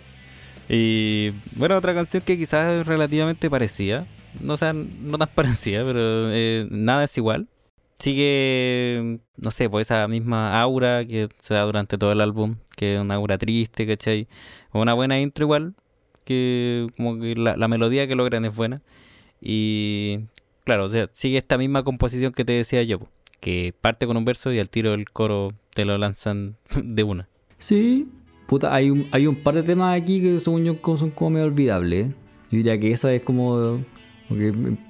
[0.73, 4.07] Y bueno, otra canción que quizás es relativamente parecida.
[4.39, 7.49] No, o sea, no tan parecida, pero eh, nada es igual.
[7.99, 12.95] Sigue, no sé, pues esa misma aura que se da durante todo el álbum, que
[12.95, 14.27] es una aura triste, ¿cachai?
[14.71, 15.75] Una buena intro igual,
[16.23, 18.81] que como que la, la melodía que logran es buena.
[19.41, 20.21] Y
[20.63, 23.01] claro, o sea, sigue esta misma composición que te decía yo,
[23.41, 27.27] que parte con un verso y al tiro el coro te lo lanzan de una.
[27.59, 28.07] Sí.
[28.51, 31.45] Puta, hay un, hay un par de temas aquí que según yo son como medio
[31.45, 32.07] olvidables.
[32.09, 32.13] ¿eh?
[32.51, 33.79] Yo diría que esa es como,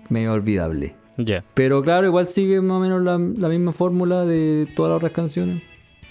[0.10, 0.95] medio olvidable.
[1.17, 1.43] Ya.
[1.54, 5.12] Pero claro, igual sigue más o menos la, la misma fórmula de todas las otras
[5.12, 5.62] canciones.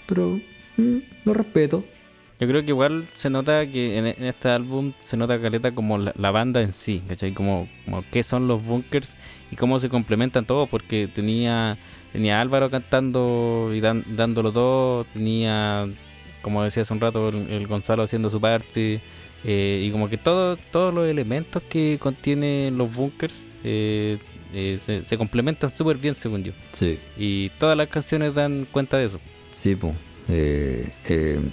[0.07, 0.39] Pero
[0.77, 1.83] mm, lo respeto.
[2.39, 5.97] Yo creo que igual se nota que en, en este álbum se nota caleta como
[5.97, 7.33] la, la banda en sí, ¿cachai?
[7.33, 9.13] Como, como qué son los bunkers
[9.51, 11.77] y cómo se complementan todos, porque tenía,
[12.13, 15.87] tenía Álvaro cantando y dan- dándolo todo, tenía,
[16.41, 19.01] como decía hace un rato, el, el Gonzalo haciendo su parte,
[19.43, 24.17] eh, y como que todo, todos los elementos que contienen los bunkers eh,
[24.53, 26.51] eh, se, se complementan súper bien, según yo.
[26.73, 26.99] Sí.
[27.17, 29.19] Y todas las canciones dan cuenta de eso.
[29.51, 29.95] Sí, pues.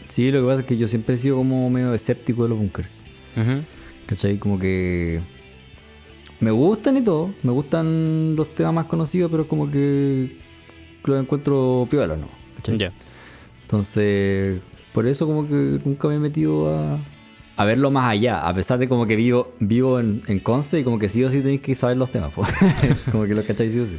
[0.09, 2.59] sí, lo que pasa es que yo siempre he sido como medio escéptico de los
[2.59, 3.01] bunkers.
[3.37, 3.63] Ujú.
[4.07, 4.39] ¿Cachai?
[4.39, 5.21] Como que
[6.41, 7.33] me gustan y todo.
[7.43, 10.37] Me gustan los temas más conocidos, pero como que
[11.05, 12.29] los encuentro piola, ¿no?
[12.57, 12.79] ¿Cachai?
[12.79, 12.93] Ya.
[13.63, 14.61] Entonces,
[14.93, 16.99] por eso como que nunca me he metido a,
[17.57, 18.41] a verlo más allá.
[18.47, 21.31] A pesar de como que vivo, vivo en, en Conce y como que sí o
[21.31, 22.33] sí tenéis que saber los temas.
[22.33, 22.45] po.
[23.13, 23.99] como que los cacháis sí o sí.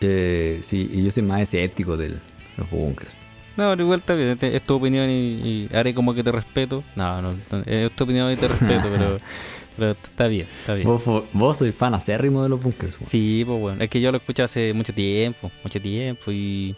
[0.00, 2.16] Eh, sí, y yo soy más escéptico de
[2.56, 3.14] los bunkers.
[3.56, 6.82] No, pero igual está bien, es tu opinión y, y haré como que te respeto.
[6.96, 9.18] No, no, no, es tu opinión y te respeto, pero,
[9.76, 10.86] pero está bien, está bien.
[10.86, 11.02] Vos,
[11.32, 12.96] vos sois fan acérrimo de los bunkers.
[12.96, 13.04] po.
[13.08, 16.74] Sí, pues bueno, es que yo lo escucho hace mucho tiempo, mucho tiempo y,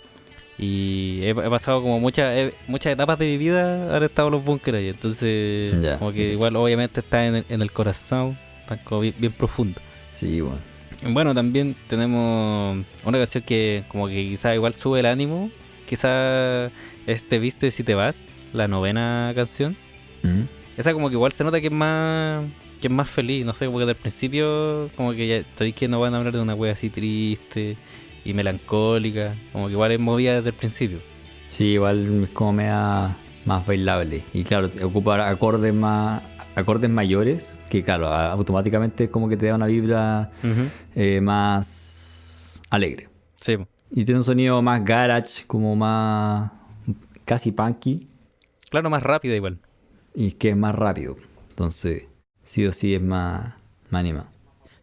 [0.58, 4.44] y he, he pasado como muchas he- muchas etapas de mi vida han estado los
[4.44, 9.00] bunkers ahí, entonces como que igual obviamente está en el, en el corazón, está como
[9.00, 9.80] bien, bien profundo.
[10.14, 10.58] Sí, bueno.
[11.04, 15.50] Bueno, también tenemos una canción que como que quizá igual sube el ánimo,
[15.88, 16.66] quizá
[17.06, 18.16] este Viste si te vas,
[18.52, 19.76] la novena canción.
[20.22, 20.42] Mm.
[20.76, 22.44] Esa como que igual se nota que es más
[22.80, 26.00] que es más feliz, no sé, porque al principio como que ya sabéis que no
[26.00, 27.76] van a hablar de una wea así triste
[28.24, 30.98] y melancólica, como que igual es movida desde el principio.
[31.50, 34.22] Sí, igual es como media más bailable.
[34.32, 36.22] Y claro, ocupa acordes más
[36.54, 40.30] acordes mayores, que claro, automáticamente es como que te da una vibra
[40.94, 43.08] eh, más alegre.
[43.40, 43.56] Sí.
[43.90, 46.50] Y tiene un sonido más garage, como más
[47.24, 48.06] casi punky,
[48.70, 49.58] claro, más rápida igual.
[50.14, 51.16] y es que es más rápido.
[51.50, 52.08] Entonces,
[52.44, 53.54] sí o sí es más,
[53.90, 54.26] más animado.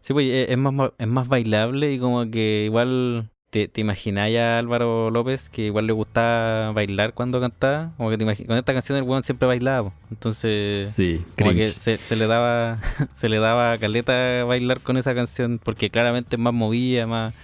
[0.02, 4.38] Sí, pues es es más, es más bailable y como que igual te, te imagináis
[4.38, 7.92] a Álvaro López que igual le gustaba bailar cuando cantaba.
[7.96, 9.92] Como que te con esta canción el weón siempre bailaba.
[10.10, 12.78] Entonces, Sí, como que se le daba
[13.16, 17.34] se le daba caleta bailar con esa canción porque claramente es más movida, más,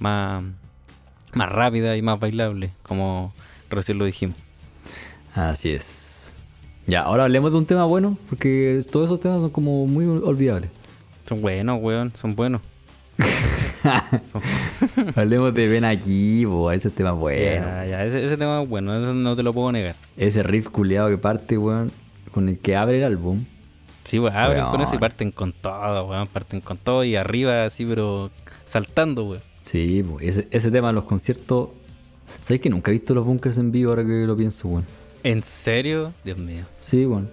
[0.00, 0.42] más,
[1.32, 3.32] más rápida y más bailable, como
[3.70, 4.36] recién lo dijimos.
[5.34, 6.34] Así es.
[6.86, 10.70] Ya, ahora hablemos de un tema bueno, porque todos esos temas son como muy olvidables.
[11.26, 12.60] Son buenos, weón, son buenos.
[15.16, 17.66] hablemos de Ven aquí, bo, ese tema bueno.
[17.66, 19.96] Ya, ya, ese, ese tema es bueno, eso no te lo puedo negar.
[20.16, 21.92] Ese riff culeado que parte, weón,
[22.32, 23.44] con el que abre el álbum.
[24.04, 27.64] Sí, weón, abren con eso y parten con todo, weón, parten con todo y arriba
[27.64, 28.30] así, pero
[28.66, 29.42] saltando, weón.
[29.64, 31.70] Sí, bo, ese, ese tema en los conciertos.
[32.42, 34.86] ¿Sabes que nunca he visto los bunkers en vivo ahora que lo pienso, weón?
[35.22, 36.12] ¿En serio?
[36.24, 36.64] Dios mío.
[36.80, 37.30] Sí, weón.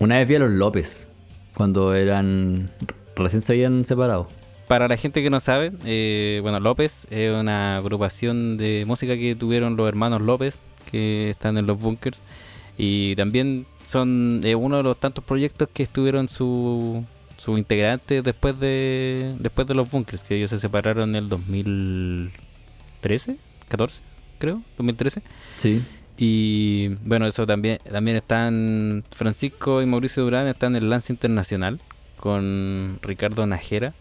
[0.00, 1.08] Una vez vi a los López,
[1.54, 2.70] cuando eran.
[3.16, 4.28] Recién se habían separado.
[4.68, 9.34] para la gente que no sabe, eh, bueno, López es una agrupación de música que
[9.34, 10.58] tuvieron los hermanos López,
[10.90, 12.18] que están en los bunkers.
[12.78, 17.04] Y también son eh, uno de los tantos proyectos que estuvieron su,
[17.36, 23.36] su integrante después de después de los bunkers, que ellos se separaron en el 2013,
[23.68, 24.00] 14,
[24.38, 25.22] creo, 2013.
[25.56, 25.82] Sí.
[26.16, 31.80] Y bueno, eso también también están Francisco y Mauricio Durán están en el Lance Internacional
[32.24, 33.92] con Ricardo Najera.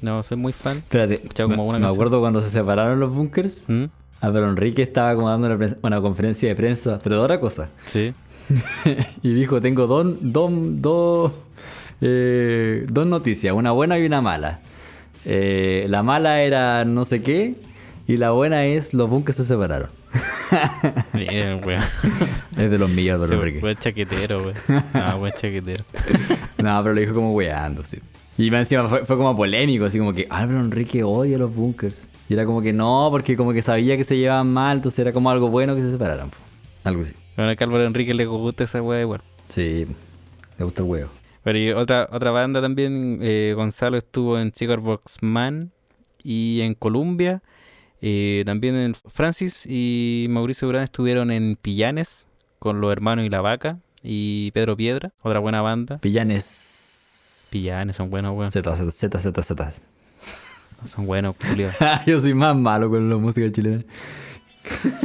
[0.00, 0.78] No, soy muy fan.
[0.78, 3.64] Espérate, me, como me acuerdo cuando se separaron los bunkers.
[3.66, 3.86] ¿Mm?
[4.20, 7.68] Ah, pero Enrique estaba como dando una, conferencia de prensa, pero de otra cosa.
[7.88, 8.14] Sí.
[9.24, 11.32] y dijo, tengo dos, dos,
[12.00, 14.60] eh, dos noticias, una buena y una mala.
[15.24, 17.56] Eh, la mala era no sé qué
[18.06, 19.90] y la buena es los bunkers se separaron.
[21.12, 21.82] Bien, weón.
[22.56, 23.60] Es de los Sí, Enrique.
[23.60, 24.54] Buen chaquetero, weón.
[24.94, 25.84] Ah, buen chaquetero.
[26.58, 27.98] No, pero lo dijo como weando, sí.
[28.36, 31.54] Y más encima fue, fue como polémico, así como que, ah, pero Enrique odia los
[31.54, 32.08] bunkers.
[32.28, 35.12] Y era como que no, porque como que sabía que se llevaban mal, entonces era
[35.12, 36.30] como algo bueno que se separaran.
[36.30, 36.36] po.
[36.84, 37.14] Algo así.
[37.36, 39.22] Bueno, a Álvaro Enrique le gusta esa weá igual.
[39.48, 39.86] Sí,
[40.58, 41.10] le gusta el huevo.
[41.42, 45.72] Pero y otra, otra banda también, eh, Gonzalo estuvo en Cigar Box Man
[46.22, 47.42] y en Columbia.
[48.00, 52.26] Eh, también Francis y Mauricio Durán estuvieron en Pillanes
[52.58, 55.98] con los hermanos y la vaca y Pedro Piedra, otra buena banda.
[55.98, 57.48] Pillanes.
[57.50, 58.52] Pillanes son buenos, weón.
[58.52, 59.72] Z, Z, Z, Z, Z.
[60.86, 61.70] Son buenos, Julio.
[62.06, 63.82] Yo soy más malo con la música chilena.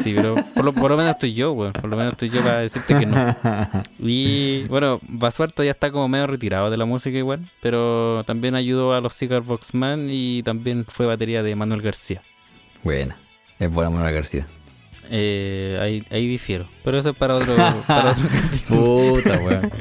[0.03, 1.71] Sí, pero por lo, por lo menos estoy yo, weón.
[1.71, 3.15] Por lo menos estoy yo para decirte que no.
[3.99, 8.93] Y bueno, Basualto ya está como medio retirado de la música igual, pero también ayudó
[8.93, 12.21] a los Cigar Box Man y también fue batería de Manuel García.
[12.83, 13.17] Buena.
[13.59, 14.47] Es buena Manuel García.
[15.09, 17.55] Eh, ahí, ahí difiero, pero eso es para otro,
[17.87, 18.23] para otro.
[18.67, 19.71] Puta, weón.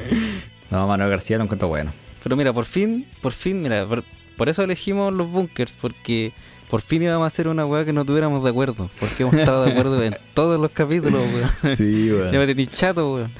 [0.69, 1.93] No, Manuel García lo encuentro bueno.
[2.23, 4.03] Pero mira, por fin, por fin, mira, por,
[4.37, 6.33] por eso elegimos los bunkers, porque
[6.69, 9.65] por fin íbamos a hacer una weá que no tuviéramos de acuerdo, porque hemos estado
[9.65, 11.77] de acuerdo en todos los capítulos, weón.
[11.77, 13.31] Sí, Ya me tenís chato, weón.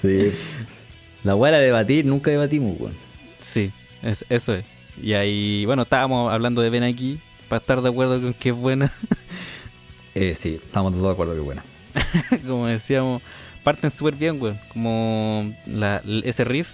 [0.00, 0.32] Sí.
[1.24, 2.94] La weá era debatir, nunca debatimos, weón.
[3.42, 3.70] Sí,
[4.02, 4.64] es- eso es.
[5.02, 7.18] Y ahí, bueno, estábamos hablando de Ben aquí,
[7.50, 8.90] para estar de acuerdo con que es buena.
[10.12, 11.62] Eh, sí, estamos todos de acuerdo que buena.
[12.46, 13.22] Como decíamos,
[13.62, 14.58] parten súper bien, weón.
[14.72, 16.68] Como la, ese riff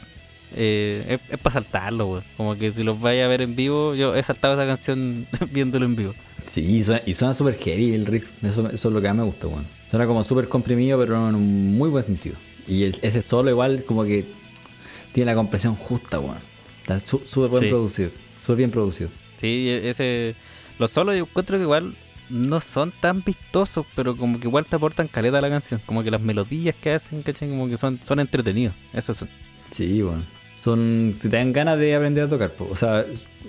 [0.54, 2.24] eh, es, para saltarlo, weón.
[2.38, 5.84] Como que si los vaya a ver en vivo, yo he saltado esa canción viéndolo
[5.84, 6.14] en vivo.
[6.46, 6.62] Sí,
[7.06, 8.42] y suena, súper heavy el riff.
[8.42, 9.66] Eso, eso es lo que más me gusta, weón.
[9.90, 12.36] Suena como súper comprimido, pero en un muy buen sentido.
[12.66, 14.24] Y el- ese solo igual como que
[15.12, 16.38] tiene la compresión justa, weón.
[16.80, 17.68] Está su- súper buen Sí.
[17.68, 18.10] producido.
[18.40, 19.10] Súper bien producido.
[19.38, 20.34] Sí, e- ese.
[20.78, 21.94] Los solos yo encuentro que igual
[22.28, 25.80] no son tan vistosos, pero como que igual te aportan caleta a la canción.
[25.86, 27.48] Como que las melodías que hacen, ¿cachai?
[27.48, 28.74] Como que son, son entretenidos.
[28.92, 29.28] Eso son.
[29.70, 30.22] Sí, bueno.
[30.58, 32.50] Son, te dan ganas de aprender a tocar.
[32.52, 32.68] po.
[32.70, 33.04] O sea,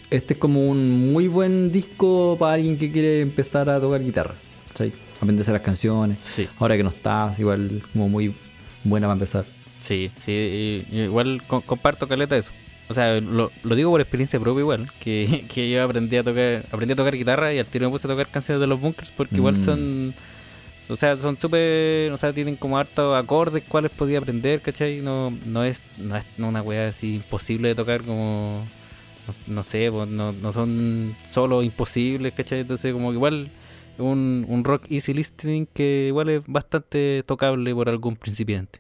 [0.09, 4.35] este es como un muy buen disco para alguien que quiere empezar a tocar guitarra.
[4.69, 4.93] ¿cachai?
[5.19, 6.19] Aprenderse las canciones.
[6.21, 6.47] Sí.
[6.59, 8.35] Ahora que no estás, igual como muy
[8.83, 9.45] buena para empezar.
[9.81, 12.51] Sí, sí, igual co- comparto caleta eso.
[12.89, 16.65] O sea, lo, lo digo por experiencia propia igual, que, que yo aprendí a tocar
[16.71, 19.11] aprendí a tocar guitarra y al tiro me puse a tocar canciones de los bunkers
[19.11, 19.65] porque igual Mm.
[19.65, 20.13] son
[20.89, 25.01] o sea, son súper, o sea, tienen como hartos acordes cuáles podía aprender, ¿cachai?
[25.01, 28.63] No no es no es una weá así imposible de tocar como
[29.27, 32.61] no, no sé, no, no son solo imposibles, ¿cachai?
[32.61, 33.49] Entonces como que igual
[33.97, 38.79] un, un rock easy listening que igual es bastante tocable por algún principiante.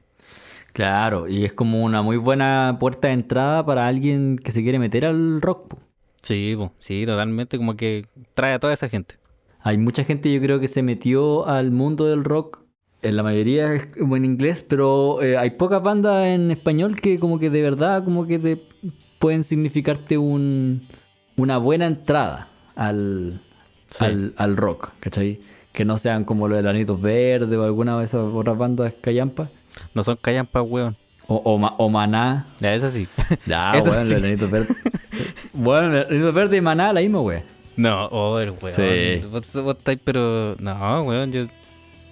[0.77, 4.77] Claro, y es como una muy buena puerta de entrada para alguien que se quiere
[4.77, 5.69] meter al rock.
[5.69, 5.79] po.
[6.21, 9.15] Sí, po, sí, totalmente, como que trae a toda esa gente.
[9.61, 12.59] Hay mucha gente, yo creo, que se metió al mundo del rock.
[13.01, 17.17] En la mayoría es como en inglés, pero eh, hay pocas bandas en español que
[17.17, 18.61] como que de verdad como que te
[19.17, 20.87] pueden significarte un,
[21.37, 23.41] una buena entrada al,
[23.87, 24.05] Sí.
[24.05, 25.39] al, al rock, ¿cachai?
[25.77, 29.49] Que no sean como los de Lanitos Verdes o alguna de esas otras bandas callampas.
[29.93, 30.97] No son callampas, weón.
[31.27, 32.47] O, o, o Maná.
[32.59, 33.07] Ya, eso sí.
[33.45, 34.11] Ya, Eso bueno, sí.
[34.13, 34.75] los Lanitos Verdes.
[35.53, 37.43] bueno, Lanitos Verdes y Maná, la misma, güey.
[37.75, 38.73] no, oh, el weón.
[38.75, 39.23] Sí.
[39.31, 40.55] Vos, vos estáis, pero.
[40.57, 41.45] No, weón, yo.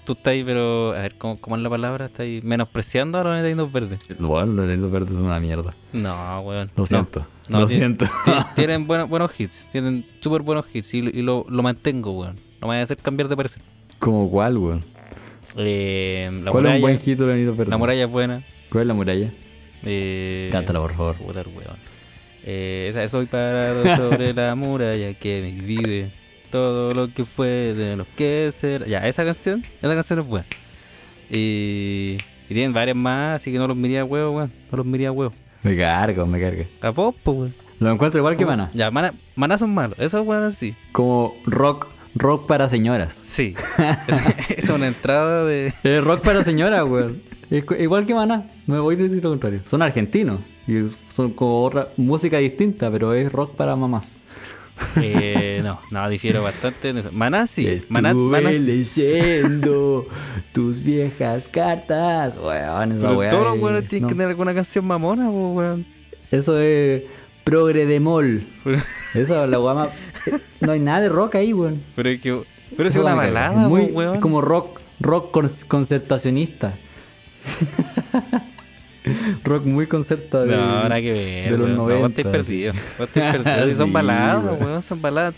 [0.06, 0.90] Tú estáis, pero.
[0.94, 2.06] A ver, ¿cómo, cómo es la palabra?
[2.06, 4.00] ¿Estáis menospreciando a los netaínos verdes?
[4.20, 5.74] Bueno, los Lanitos Verdes son una mierda.
[5.92, 6.70] No, weón.
[6.76, 7.26] Lo siento.
[7.50, 8.06] No, lo siento.
[8.26, 9.68] ti- Tienen buenos, buenos hits.
[9.72, 10.94] Tienen súper buenos hits.
[10.94, 12.40] Y, y lo, lo mantengo, weón.
[12.66, 13.62] No me voy a hacer cambiar de parecer.
[14.00, 14.82] ¿Como cuál, weón?
[15.56, 16.76] Eh, la ¿Cuál es muralla.
[16.78, 17.70] un buen hit de Lanitos Verdes?
[17.70, 18.44] la muralla es buena.
[18.72, 19.32] ¿Cuál es la muralla?
[19.84, 21.16] Eh, Cántala, por favor.
[21.16, 21.78] Puta weón.
[22.44, 26.10] Eh, esa- soy parado sobre la muralla que me divide
[26.50, 28.88] todo lo que fue de lo que será.
[28.88, 30.46] Ya, esa canción, esa canción es buena.
[31.30, 32.18] Y,
[32.50, 34.52] y tienen varias más, así que no los miré a huevo, weón.
[34.72, 35.34] No los miré a huevo.
[35.62, 36.66] Me cargo, me carga.
[36.82, 37.56] A vos, pues, weón.
[37.80, 38.72] Lo encuentro igual que Maná.
[38.74, 40.00] Ya, Maná, Maná son malos.
[40.00, 40.74] Esos weones sí.
[40.94, 43.14] Como rock, rock para señoras.
[43.14, 43.54] Sí.
[44.58, 45.74] es una entrada de.
[45.84, 47.22] Es rock para señoras, weón.
[47.80, 48.48] Igual que Maná.
[48.66, 49.62] Me voy a decir lo contrario.
[49.66, 50.40] Son argentinos.
[50.68, 50.78] Y
[51.14, 54.14] son como otra música distinta, pero es rock para mamás.
[54.98, 57.12] Eh, no, no, difiero bastante en eso.
[57.12, 57.82] Maná sí.
[57.88, 58.60] Maná, Maná sí.
[58.60, 60.08] leyendo
[60.54, 62.36] tus viejas cartas.
[62.38, 65.86] Weón, esa Pero weá todos los es- weones tienen que tener alguna canción mamona, weón.
[66.32, 67.04] Eso es
[67.44, 68.44] progre de mol.
[68.64, 68.78] Pero,
[69.14, 69.90] Eso es la más-
[70.62, 71.82] No hay nada de rock ahí, weón.
[71.96, 72.44] pero es que.
[72.76, 74.16] Pero es una balada, Es muy, weón.
[74.16, 76.74] es como rock, rock con- concertacionista.
[79.44, 81.52] rock muy concerta de, No, nada que ver.
[81.52, 81.76] de los weón.
[81.76, 82.08] No, vos 90.
[82.22, 82.76] estáis perdidos.
[82.98, 83.36] Vos estáis.
[83.70, 84.64] Sí, son baladas, weón.
[84.64, 84.82] weón.
[84.82, 85.36] Son baladas.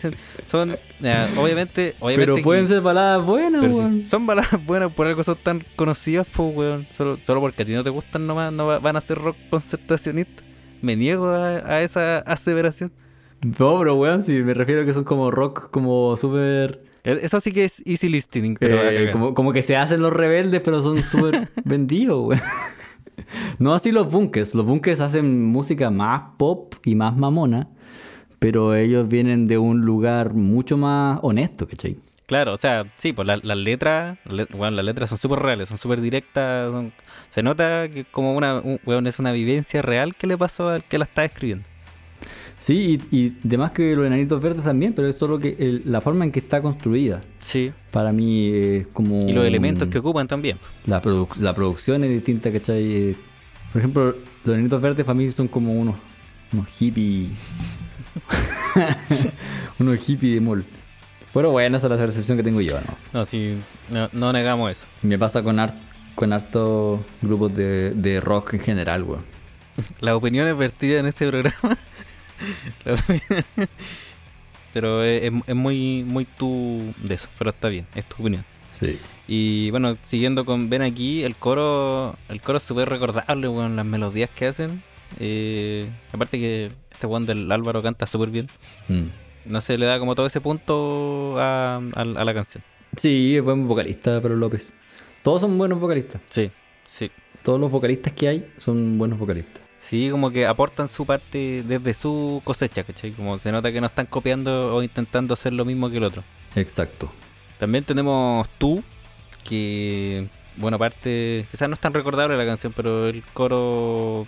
[0.49, 2.25] Son, ya, obviamente, obviamente.
[2.25, 4.05] Pero que- pueden ser baladas buenas, si weón.
[4.09, 6.87] son baladas buenas, por algo son tan conocidas, pues, weón.
[6.95, 9.35] Solo, solo porque a ti no te gustan nomás, no va- van a ser rock
[9.49, 10.43] concertacionista.
[10.81, 12.91] Me niego a, a esa aseveración.
[13.41, 16.83] No, pero weón, si me refiero a que son como rock, como súper.
[17.03, 20.11] E- Eso sí que es easy listening, pero eh, como, como que se hacen los
[20.13, 22.41] rebeldes, pero son súper vendidos, weón.
[23.59, 24.53] No así los bunkers.
[24.55, 27.67] Los bunkers hacen música más pop y más mamona,
[28.39, 31.97] pero ellos vienen de un lugar mucho más honesto, ¿cachai?
[32.25, 35.69] Claro, o sea, sí, pues la- las letras, le- bueno, las letras son súper reales,
[35.69, 36.71] son súper directas.
[36.71, 36.91] son-
[37.29, 40.83] se nota que como una, un, weón, es una vivencia real que le pasó al
[40.83, 41.65] que la está escribiendo.
[42.67, 46.01] Sí, y, y demás que los enanitos verdes también, pero es solo que el- la
[46.01, 47.23] forma en que está construida.
[47.39, 47.71] Sí.
[47.91, 49.19] Para mí es como...
[49.21, 50.57] Y los elementos que ocupan también.
[50.85, 52.83] La, produ- la producción es distinta, ¿cachai?
[53.11, 53.15] Eh,
[53.71, 55.95] Por ejemplo, los enanitos verdes para mí son como unos,
[56.51, 57.29] unos hippies...
[59.79, 60.65] unos hippies de mall.
[61.33, 62.97] Pero bueno, esa es la percepción que tengo yo, ¿no?
[63.19, 63.55] No, sí,
[63.89, 64.85] no, no negamos eso.
[65.03, 65.75] Me pasa con, hart-
[66.15, 69.21] con hartos grupos de, de rock en general, weón.
[70.01, 71.77] Las opiniones vertidas en este programa.
[74.73, 78.45] pero es, muy, muy tú de eso, pero está bien, es tu opinión.
[78.73, 78.99] Sí.
[79.27, 83.85] Y bueno, siguiendo con Ven aquí, el coro, el coro es súper recordable, weón, las
[83.85, 84.81] melodías que hacen.
[85.19, 88.49] Eh, aparte que este weón del Álvaro canta súper bien.
[88.87, 89.05] Mm.
[89.51, 92.63] No sé, le da como todo ese punto a, a- a la canción.
[92.97, 94.73] Sí, es buen vocalista, pero López.
[95.23, 96.21] Todos son buenos vocalistas.
[96.29, 96.51] Sí,
[96.89, 97.09] sí.
[97.41, 99.61] Todos los vocalistas que hay son buenos vocalistas.
[99.89, 103.11] Sí, como que aportan su parte desde su cosecha, ¿cachai?
[103.11, 106.23] Como se nota que no están copiando o intentando hacer lo mismo que el otro.
[106.55, 107.11] Exacto.
[107.59, 108.83] También tenemos Tú,
[109.43, 114.27] que, bueno, aparte, quizás no es tan recordable la canción, pero el coro,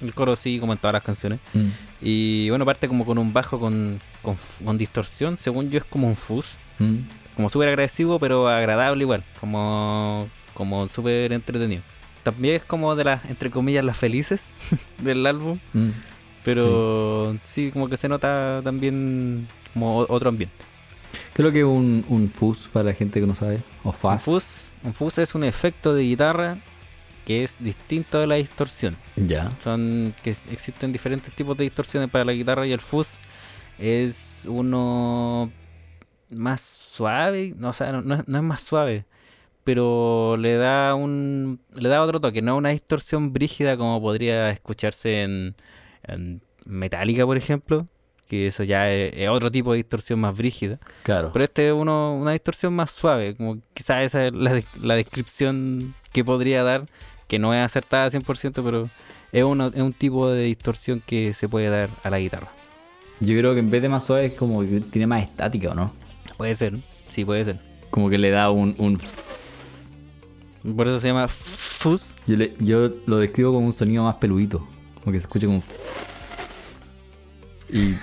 [0.00, 1.40] el coro sí, como en todas las canciones.
[1.54, 1.68] Mm.
[2.02, 6.06] Y bueno, parte como con un bajo con, con, con distorsión, según yo es como
[6.06, 7.00] un fuzz, Mm.
[7.36, 11.82] como súper agresivo, pero agradable igual, como, como súper entretenido.
[12.22, 14.42] También es como de las, entre comillas, las felices
[14.98, 15.90] del álbum, Mm.
[16.44, 17.70] pero sí.
[17.72, 20.54] como que se nota también como otro ambiente.
[21.34, 23.60] ¿Qué es lo que es un, un fuzz para la gente que no sabe?
[23.84, 24.22] O Un fuzz.
[24.22, 24.44] fuzz,
[24.84, 26.58] un fuzz es un efecto de guitarra
[27.26, 28.96] que es distinto de la distorsión.
[29.16, 29.52] Ya.
[29.62, 33.08] Son que existen diferentes tipos de distorsiones para la guitarra y el fuzz
[33.78, 35.50] es uno
[36.30, 39.04] más suave, no, o sea, no, no es, no es más suave,
[39.70, 45.22] pero le da un le da otro toque, no una distorsión brígida como podría escucharse
[45.22, 45.54] en,
[46.02, 47.86] en Metallica, por ejemplo,
[48.26, 50.80] que eso ya es, es otro tipo de distorsión más brígida.
[51.04, 51.30] Claro.
[51.32, 55.94] Pero este es uno, una distorsión más suave, como quizás esa es la, la descripción
[56.10, 56.86] que podría dar,
[57.28, 58.90] que no es acertada al 100%, pero
[59.30, 62.48] es, uno, es un tipo de distorsión que se puede dar a la guitarra.
[63.20, 65.74] Yo creo que en vez de más suave es como que tiene más estática, ¿o
[65.76, 65.92] no?
[66.36, 66.76] Puede ser,
[67.08, 67.60] sí puede ser.
[67.90, 68.74] Como que le da un...
[68.78, 68.98] un...
[70.76, 72.14] Por eso se llama fuzz.
[72.26, 74.66] Yo, le- yo lo describo como un sonido más peludito.
[75.02, 75.62] Como que se escucha como...
[77.70, 77.94] Y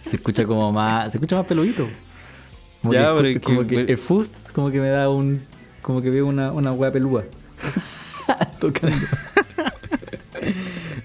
[0.00, 1.10] se escucha como más...
[1.12, 1.88] Se escucha más peludito.
[2.82, 5.40] Como Ya, que, pero como que- que pero- el fuzz como que me da un...
[5.80, 7.24] Como que veo una, una hueá pelúa.
[8.60, 8.96] Tocando.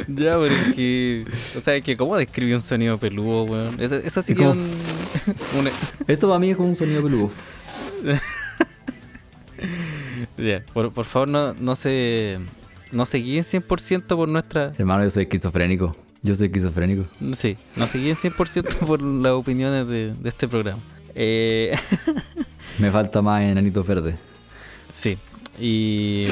[0.07, 1.25] Ya, pero es que.
[1.57, 3.75] O sea, es que ¿cómo describe un sonido peludo, weón?
[3.81, 4.59] Eso, eso sí Es que como- un.
[4.59, 5.69] un-
[6.07, 7.29] Esto para mí es como un sonido peludo.
[10.37, 12.39] Ya, por, por favor, no, no se.
[12.91, 14.71] No se guíen 100% por nuestra.
[14.77, 15.95] Hermano, yo soy esquizofrénico.
[16.23, 17.03] Yo soy esquizofrénico.
[17.35, 20.81] Sí, no se guíen 100% por las opiniones de, de este programa.
[21.13, 21.75] Eh,
[22.79, 24.15] Me falta más enanitos verdes.
[24.93, 25.17] sí,
[25.59, 26.27] y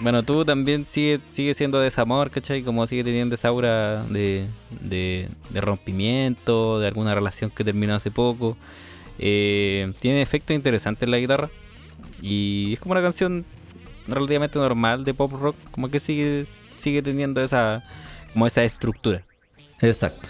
[0.00, 2.62] bueno, tú también sigue, sigue siendo desamor, ¿cachai?
[2.64, 4.46] Como sigue teniendo esa aura de,
[4.82, 8.56] de, de rompimiento, de alguna relación que terminó hace poco.
[9.18, 11.48] Eh, tiene efectos interesantes en la guitarra.
[12.20, 13.44] Y es como una canción
[14.06, 16.46] relativamente normal de pop rock, como que sigue,
[16.78, 17.84] sigue teniendo esa,
[18.32, 19.22] como esa estructura.
[19.80, 20.28] Exacto.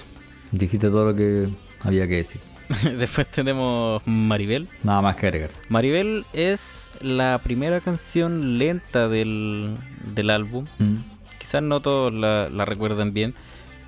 [0.52, 1.48] Dijiste todo lo que
[1.80, 2.40] había que decir.
[2.98, 4.68] Después tenemos Maribel.
[4.82, 5.50] Nada más que agregar.
[5.68, 9.76] Maribel es la primera canción lenta del,
[10.14, 10.66] del álbum.
[10.78, 10.96] Mm.
[11.38, 13.34] Quizás no todos la, la recuerdan bien,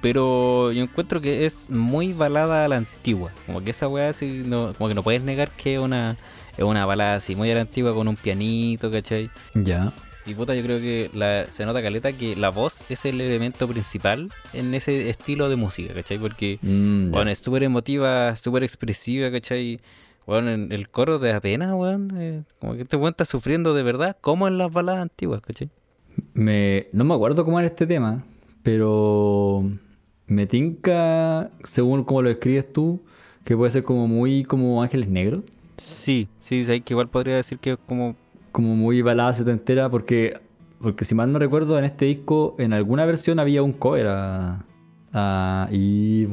[0.01, 3.33] pero yo encuentro que es muy balada a la antigua.
[3.47, 4.13] Como que esa weá
[4.45, 6.17] no, como que no puedes negar que es una,
[6.57, 9.31] es una balada así muy a la antigua con un pianito, ¿cachai?
[9.55, 9.93] Ya.
[10.27, 13.69] Y puta, yo creo que la, se nota caleta que la voz es el elemento
[13.69, 16.19] principal en ese estilo de música, ¿cachai?
[16.19, 19.81] Porque, Mm, bueno, es súper emotiva, súper expresiva, ¿cachai?
[20.27, 23.85] Bueno, en el coro de apenas, weón, eh, como que este weón está sufriendo de
[23.85, 25.71] verdad, como en las baladas antiguas, ¿cachai?
[26.35, 28.25] Me, no me acuerdo cómo era este tema,
[28.65, 29.71] pero
[30.27, 33.01] me tinca, según como lo escribes tú,
[33.45, 35.43] que puede ser como muy como Ángeles Negros,
[35.77, 38.15] Sí, sí, sí, que igual podría decir que es como
[38.53, 40.41] como muy balada setentera, porque,
[40.81, 44.65] porque si mal no recuerdo, en este disco, en alguna versión había un cover a,
[45.13, 46.25] a Y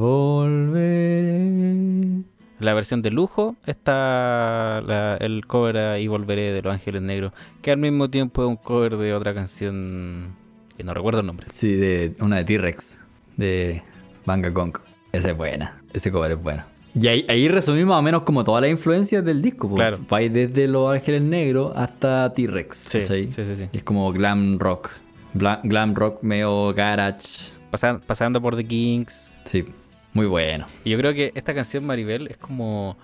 [0.93, 2.21] volveré.
[2.59, 7.33] La versión de lujo está la- el cover a Y Volveré de Los Ángeles Negros,
[7.61, 10.33] que al mismo tiempo es un cover de otra canción
[10.77, 11.47] que no recuerdo el nombre.
[11.49, 12.99] Sí, de una de T-Rex,
[13.35, 13.81] de
[14.25, 14.77] Banga Kong.
[15.11, 16.63] Esa es buena, ese cover es bueno.
[16.95, 19.67] Y ahí, ahí resumimos más o menos como todas las influencias del disco.
[19.67, 19.79] pues.
[19.79, 19.99] Claro.
[20.11, 22.77] Va desde Los Ángeles Negros hasta T-Rex.
[22.77, 23.65] Sí, sí, sí, sí.
[23.73, 24.91] Es como glam rock.
[25.33, 27.51] Bla- glam rock medio garage.
[27.71, 29.31] Pasan- pasando por The Kings.
[29.45, 29.65] Sí,
[30.13, 30.67] muy bueno.
[30.85, 32.95] Y yo creo que esta canción Maribel es como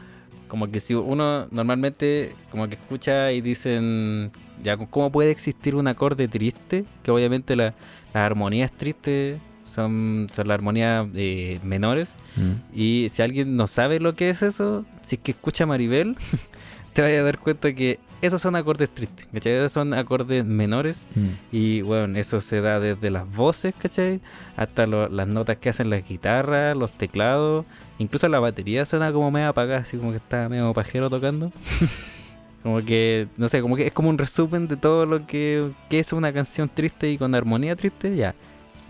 [0.48, 4.32] como que si uno normalmente como que escucha y dicen
[4.64, 7.74] ya cómo puede existir un acorde triste que obviamente la-
[8.14, 9.40] las armonías tristes
[9.70, 12.54] son, son las armonías eh, menores Mm.
[12.78, 16.16] y si alguien no sabe lo que es eso si es que escucha Maribel
[16.94, 19.54] te vas a dar cuenta que esos son acordes tristes ¿cachai?
[19.54, 21.28] Esos son acordes menores Mm.
[21.52, 24.20] y bueno, eso se da desde las voces, ¿cachai?
[24.58, 27.66] Hasta lo- las notas que hacen las guitarras, los teclados,
[27.98, 31.52] incluso la batería suena como medio apagada, así como que está medio pajero tocando.
[32.64, 36.00] como que, no sé, como que es como un resumen de todo lo que, que
[36.00, 38.36] es una canción triste y con armonía triste, ya.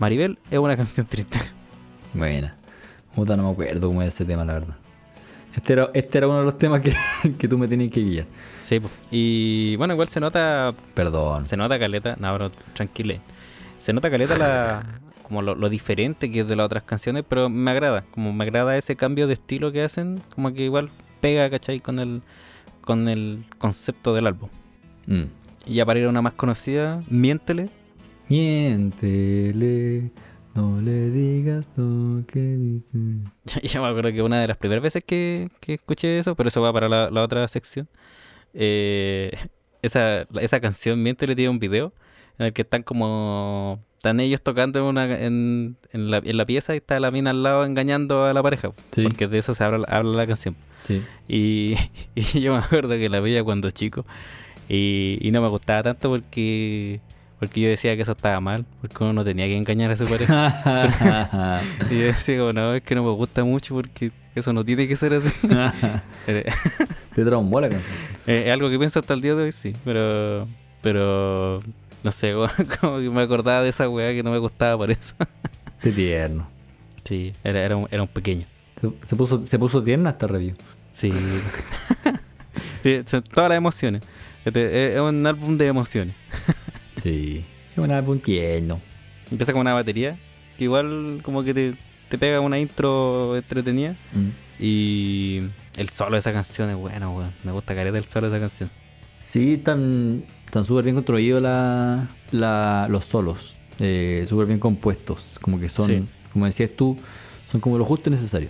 [0.00, 1.38] Maribel es una canción triste.
[2.14, 2.56] Buena.
[3.14, 4.76] Puta, no me acuerdo cómo era ese tema, la verdad.
[5.54, 6.94] Este era, este era uno de los temas que,
[7.38, 8.26] que tú me tenías que guiar.
[8.64, 8.88] sí, po.
[9.10, 11.46] y bueno, igual se nota Perdón.
[11.46, 13.20] Se nota caleta, no, pero tranquile.
[13.78, 14.82] Se nota caleta la,
[15.22, 18.44] como lo, lo diferente que es de las otras canciones, pero me agrada, como me
[18.44, 20.88] agrada ese cambio de estilo que hacen, como que igual
[21.20, 21.80] pega, ¿cachai?
[21.80, 22.22] Con el,
[22.80, 24.48] con el concepto del álbum.
[25.06, 25.24] Mm.
[25.66, 27.68] Y ya para ir a una más conocida, Miéntele.
[28.30, 30.10] Miéntele,
[30.54, 32.98] no le digas lo que dice.
[33.68, 36.62] ya me acuerdo que una de las primeras veces que, que escuché eso, pero eso
[36.62, 37.88] va para la, la otra sección.
[38.54, 39.32] eh,
[39.82, 41.92] esa, esa canción, Miéntele, tiene un video
[42.38, 43.80] en el que están como...
[43.96, 47.30] Están ellos tocando en, una, en, en, la, en la pieza y está la mina
[47.30, 48.72] al lado engañando a la pareja.
[48.92, 49.02] Sí.
[49.02, 50.56] Porque de eso se habla, habla la canción.
[50.84, 51.02] Sí.
[51.28, 51.74] Y,
[52.14, 54.06] y yo me acuerdo que la veía cuando chico.
[54.70, 57.00] Y, y no me gustaba tanto porque
[57.40, 58.66] porque yo decía que eso estaba mal.
[58.82, 61.62] Porque uno no tenía que engañar a su pareja.
[61.90, 64.86] y yo decía como, no, es que no me gusta mucho porque eso no tiene
[64.86, 65.30] que ser así.
[67.14, 67.92] Te traumó la canción.
[68.26, 69.72] eh, es algo que pienso hasta el día de hoy, sí.
[69.86, 70.46] Pero,
[70.82, 71.62] pero,
[72.04, 72.34] no sé,
[72.80, 75.14] como que me acordaba de esa weá que no me gustaba por eso.
[75.80, 76.46] Qué tierno.
[77.04, 78.44] Sí, era, era, un, era un pequeño.
[79.04, 80.56] Se, puso, se puso tierna esta review.
[80.92, 81.10] Sí.
[83.32, 84.02] Todas las emociones.
[84.44, 86.14] Este, es es un álbum de emociones.
[87.02, 87.44] Sí.
[87.72, 88.80] Es un álbum tierno.
[89.30, 90.18] Empieza con una batería
[90.58, 91.74] que igual como que te,
[92.08, 93.94] te pega una intro entretenida.
[94.12, 94.28] Mm.
[94.62, 95.40] Y
[95.76, 97.32] el solo de esa canción es bueno, weón.
[97.44, 98.70] Me gusta careta el solo de esa canción.
[99.22, 103.54] Sí, están están súper bien construidos la, la- los solos.
[103.78, 105.38] Eh, súper bien compuestos.
[105.40, 106.02] Como que son, Sí.
[106.32, 106.96] como decías tú,
[107.52, 108.48] son como lo justo y necesario.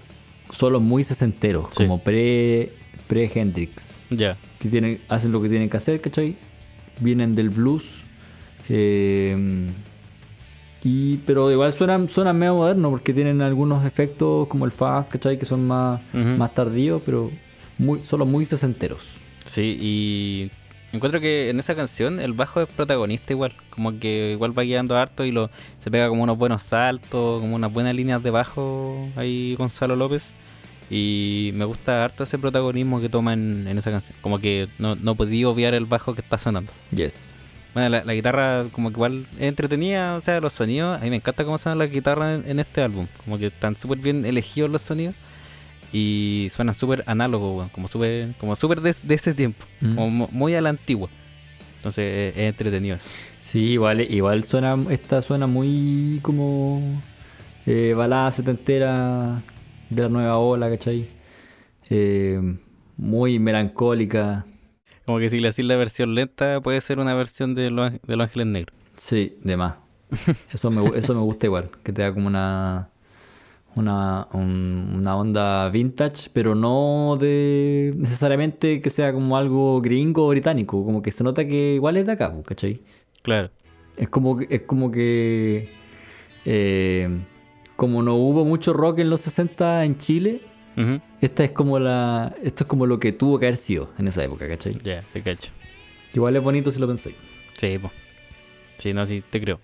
[0.51, 1.85] Solos muy sesenteros, Sí.
[1.85, 2.73] como pre,
[3.07, 3.99] pre Hendrix.
[4.11, 4.37] Ya.
[4.59, 6.37] que tienen, hacen lo que tienen que hacer, ¿cachai?
[7.01, 8.05] Vienen del blues.
[8.71, 9.67] Eh,
[10.83, 15.39] y, pero igual suenan, suenan medio modernos porque tienen algunos efectos como el fast, ¿cachai?
[15.39, 17.31] Que son más, más tardíos, pero
[17.77, 19.19] muy, solo muy sesenteros.
[19.45, 20.51] Sí, y
[20.93, 23.53] encuentro que en esa canción el bajo es protagonista igual.
[23.69, 25.51] Como que igual va guiando harto y lo,
[25.81, 30.25] se pega como unos buenos saltos, como unas buenas líneas de bajo ahí Gonzalo López.
[30.89, 34.17] Y me gusta harto ese protagonismo que toma en, en esa canción.
[34.23, 36.73] Como que no, no podía obviar el bajo que está sonando.
[36.91, 37.37] Yes.
[37.75, 41.11] Bueno, la, la guitarra como que igual es entretenida, o sea, los sonidos, a mí
[41.11, 44.25] me encanta cómo suenan las guitarras en, en este álbum, como que están súper bien
[44.27, 45.15] elegidos los sonidos
[45.93, 49.95] y suenan súper análogos, como súper como súper de, de ese tiempo, Mm.
[49.95, 51.09] como mu- muy a la antigua.
[51.77, 52.97] Entonces eh, es entretenido.
[52.97, 53.09] eso.
[53.45, 57.01] Sí, igual, igual suena, esta suena muy como
[57.67, 59.43] eh, balada setentera,
[59.91, 61.09] de la nueva ola, ¿cachai?
[61.89, 62.41] Eh,
[62.97, 64.45] muy melancólica.
[65.11, 68.17] Como que si le haces la versión lenta, puede ser una versión de Los, de
[68.17, 68.77] los Ángeles Negros.
[68.97, 69.75] Sí, de más.
[70.53, 72.91] Eso me, eso me gusta igual, que te da como una,
[73.75, 80.29] una, un- una onda vintage, pero no de necesariamente que sea como algo gringo o
[80.31, 82.81] británico, como que se nota que igual es de acá, pues, ¿cachai?
[83.23, 83.51] Claro.
[83.97, 85.71] Es como, que- es como que
[86.45, 87.09] eh,
[87.77, 90.43] como no hubo mucho rock en los 60 en Chile,
[91.21, 94.25] Esta es como la, esto es como lo que tuvo que haber sido en esa
[94.25, 94.73] época, ¿cachai?
[94.83, 95.51] Ya, te cacho.
[96.15, 97.17] Igual es bonito si lo pensáis.
[97.59, 97.91] Sí, po.
[98.79, 99.61] Sí, no, sí, te creo.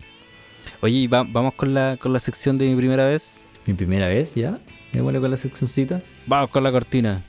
[0.82, 3.42] Oye, y va- vamos con la, con la sección de mi primera vez.
[3.64, 4.58] Mi primera vez ya,
[4.92, 6.02] démosle con la seccioncita.
[6.26, 7.24] Vamos con la cortina.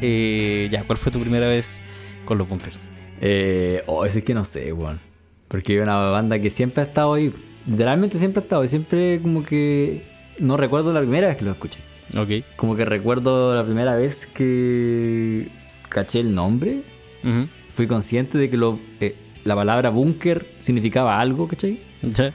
[0.00, 1.78] Eh, ya, ¿cuál fue tu primera vez
[2.24, 2.78] con los bunkers?
[3.20, 5.00] Eh, oh, ese es que no sé, weón.
[5.48, 7.32] Porque es una banda que siempre ha estado ahí.
[7.66, 8.64] Literalmente siempre ha estado.
[8.64, 10.02] Y siempre como que...
[10.38, 11.78] No recuerdo la primera vez que lo escuché.
[12.18, 12.44] Ok.
[12.56, 15.48] Como que recuerdo la primera vez que
[15.88, 16.82] caché el nombre.
[17.22, 17.48] Ujú.
[17.70, 21.80] Fui consciente de que lo, eh, la palabra búnker significaba algo, ¿cachai?
[22.02, 22.32] Ya.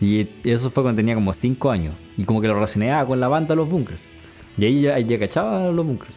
[0.00, 1.94] Y eso fue cuando tenía como 5 años.
[2.16, 4.00] Y como que lo relacionaba con la banda Los Bunkers.
[4.56, 6.16] Y ahí ya, ya cachaba Los Bunkers.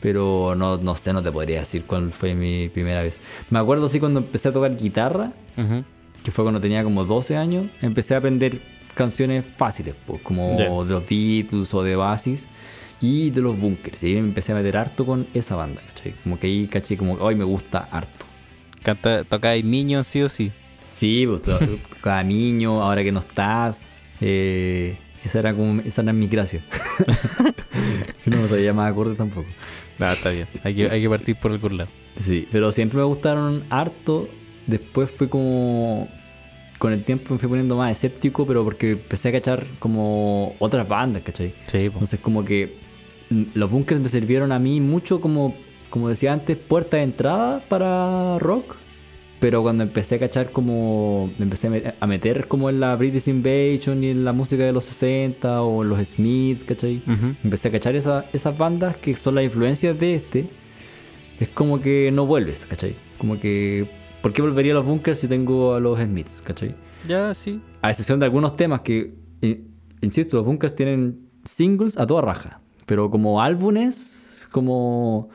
[0.00, 3.18] Pero no, no sé, no te podría decir cuál fue mi primera vez.
[3.50, 5.82] Me acuerdo así cuando empecé a tocar guitarra, Ujú.
[6.24, 8.58] Que fue cuando tenía como 12 años, empecé a aprender
[8.94, 12.48] canciones fáciles, pues, como de los Beatles o de Basis
[13.00, 14.02] y de los Bunkers.
[14.02, 16.14] Y ahí me empecé a meter harto con esa banda, ¿cachai?
[16.22, 18.24] Como que ahí caché como, hoy me gusta harto.
[18.82, 20.50] Canta, tocáis Minions sí o sí.
[20.96, 21.58] Sí, pues to-
[22.02, 23.86] cada niño, ahora que no estás.
[24.20, 26.62] Eh, esa era como esa era mi gracia.
[28.26, 29.48] No me sabía más acorde tampoco.
[30.00, 30.46] Ah, está bien.
[30.62, 31.90] Hay que, hay que partir por algún lado.
[32.16, 34.28] Sí, pero siempre me gustaron harto.
[34.66, 36.08] Después fue como.
[36.78, 40.86] Con el tiempo me fui poniendo más escéptico, pero porque empecé a cachar como otras
[40.88, 41.54] bandas, ¿cachai?
[41.66, 41.94] Sí, po.
[41.94, 42.74] Entonces, como que
[43.30, 45.54] mm, los bunkers me sirvieron a mí mucho como,
[45.88, 48.74] como decía antes, puerta de entrada para rock.
[49.40, 52.96] Pero cuando empecé a cachar como, me empecé a met- a meter como en la
[52.96, 57.02] British Invasion y en la música de los 60 o en los Smiths, ¿cachai?
[57.44, 60.46] Empecé a cachar esa- esas bandas que son las influencias de este.
[61.40, 62.94] Es como que no vuelves, ¿cachai?
[63.18, 63.86] Como que,
[64.24, 66.74] ¿por qué volvería a los bunkers si tengo a los Smiths, ¿cachai?
[67.06, 67.60] Ya, sí.
[67.82, 69.12] A excepción de algunos temas que,
[70.00, 72.62] insisto, los bunkers tienen singles a toda raja.
[72.86, 75.28] Pero como álbumes, como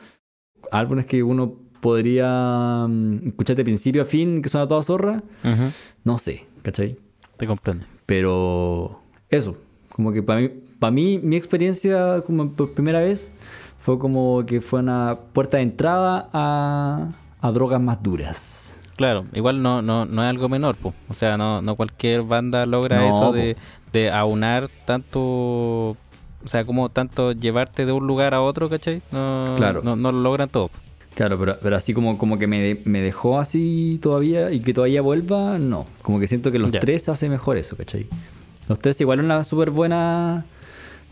[0.72, 5.22] álbumes que uno podría mm, escuchar de principio a fin, que suena a toda zorra,
[5.44, 5.70] Ujú.
[6.02, 6.98] no sé, ¿cachai?
[7.36, 7.86] Te comprendo.
[8.06, 9.56] Pero eso,
[9.92, 10.48] como que para mí,
[10.80, 13.30] para mí, mi experiencia como por primera vez
[13.78, 17.08] fue como que fue una puerta de entrada a,
[17.40, 18.69] a drogas más duras.
[19.00, 20.92] Claro, igual no, no, no es algo menor, po.
[21.08, 23.56] O sea, no, no cualquier banda logra No, eso de,
[23.94, 25.20] de aunar tanto.
[25.22, 25.96] O
[26.48, 29.00] sea, como tanto llevarte de un lugar a otro, ¿cachai?
[29.10, 29.80] No, Claro.
[29.82, 30.68] no, no lo logran todo.
[30.68, 30.78] po.
[31.14, 35.00] Claro, pero, pero así como, como que me, me dejó así todavía y que todavía
[35.00, 35.86] vuelva, no.
[36.02, 38.06] Como que siento que los tres hace mejor eso, ¿cachai?
[38.68, 40.44] Los tres igual una súper buena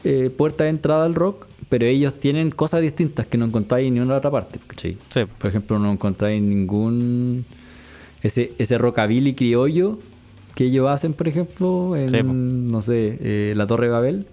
[0.05, 3.95] eh, puerta de entrada al rock, pero ellos tienen cosas distintas que no encontráis en
[3.95, 4.99] ninguna otra parte, ¿cachai?
[5.09, 5.31] Sí, po.
[5.39, 7.47] Por ejemplo, no encontráis ningún...
[8.23, 9.99] Ese, ese rockabilly criollo
[10.55, 14.27] que ellos hacen, por ejemplo, en, Sí, no sé, eh, la Torre de Babel.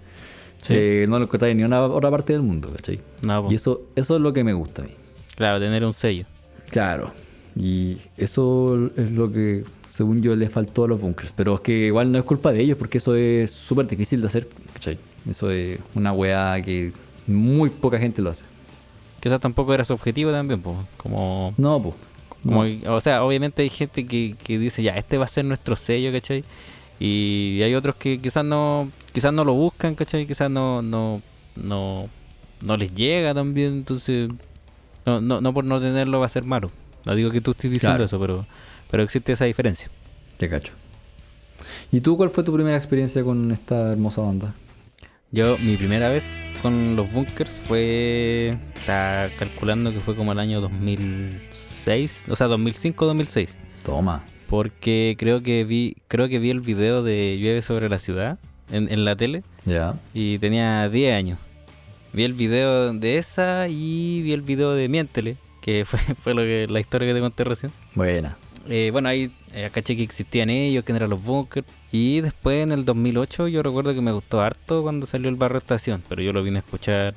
[0.62, 0.74] Sí.
[0.76, 2.98] eh, no lo encontráis en ninguna otra parte del mundo, ¿cachai?
[3.22, 3.46] No.
[3.50, 4.90] Y eso, eso es lo que me gusta a mí.
[5.36, 6.24] Claro, tener un sello.
[6.70, 7.12] Claro.
[7.54, 11.32] Y eso es lo que, según yo, les faltó a los bunkers.
[11.36, 14.26] Pero es que igual no es culpa de ellos, porque eso es súper difícil de
[14.26, 14.48] hacer.
[14.72, 14.98] ¿cachai?
[15.30, 16.92] Eso es una weá que
[17.28, 18.44] muy poca gente lo hace.
[19.20, 20.76] Quizás tampoco era su objetivo también, pues.
[20.96, 21.94] Como, No, pues.
[22.42, 25.76] Como O sea, obviamente hay gente que, que dice, ya, este va a ser nuestro
[25.76, 26.44] sello, ¿cachai?
[26.98, 30.26] Y hay otros que quizás no quizás no lo buscan, ¿cachai?
[30.26, 31.20] Quizás no, no,
[31.56, 32.08] no,
[32.62, 34.30] no les llega también, entonces
[35.04, 36.70] no, no, no por no tenerlo va a ser malo.
[37.04, 38.04] No digo que tú estés diciendo Claro.
[38.04, 38.46] eso, pero,
[38.90, 39.88] pero existe esa diferencia.
[40.36, 40.72] Te cacho.
[41.92, 44.54] ¿Y tú cuál fue tu primera experiencia con esta hermosa banda?
[45.32, 46.24] Yo, mi primera vez
[46.62, 48.56] con los bunkers fue.
[48.74, 50.60] Está calculando que fue como el año
[51.86, 53.48] 2006, o sea, 2005-2006.
[53.84, 54.24] Toma.
[54.48, 58.38] Porque creo que vi creo que vi el video de Llueve sobre la ciudad
[58.70, 59.94] en, en la tele Ya.
[60.14, 61.38] y tenía 10 años.
[62.12, 66.42] Vi el video de esa y vi el video de Miéntele, que fue, fue lo
[66.42, 67.72] que, la historia que te conté recién.
[67.94, 68.36] Buena.
[68.68, 71.66] Eh, bueno, ahí eh, caché que existían ellos, que eran los bunkers.
[71.92, 75.58] Y después en el 2008 yo recuerdo que me gustó harto cuando salió el barrio
[75.58, 77.14] estación, pero yo lo vine a escuchar,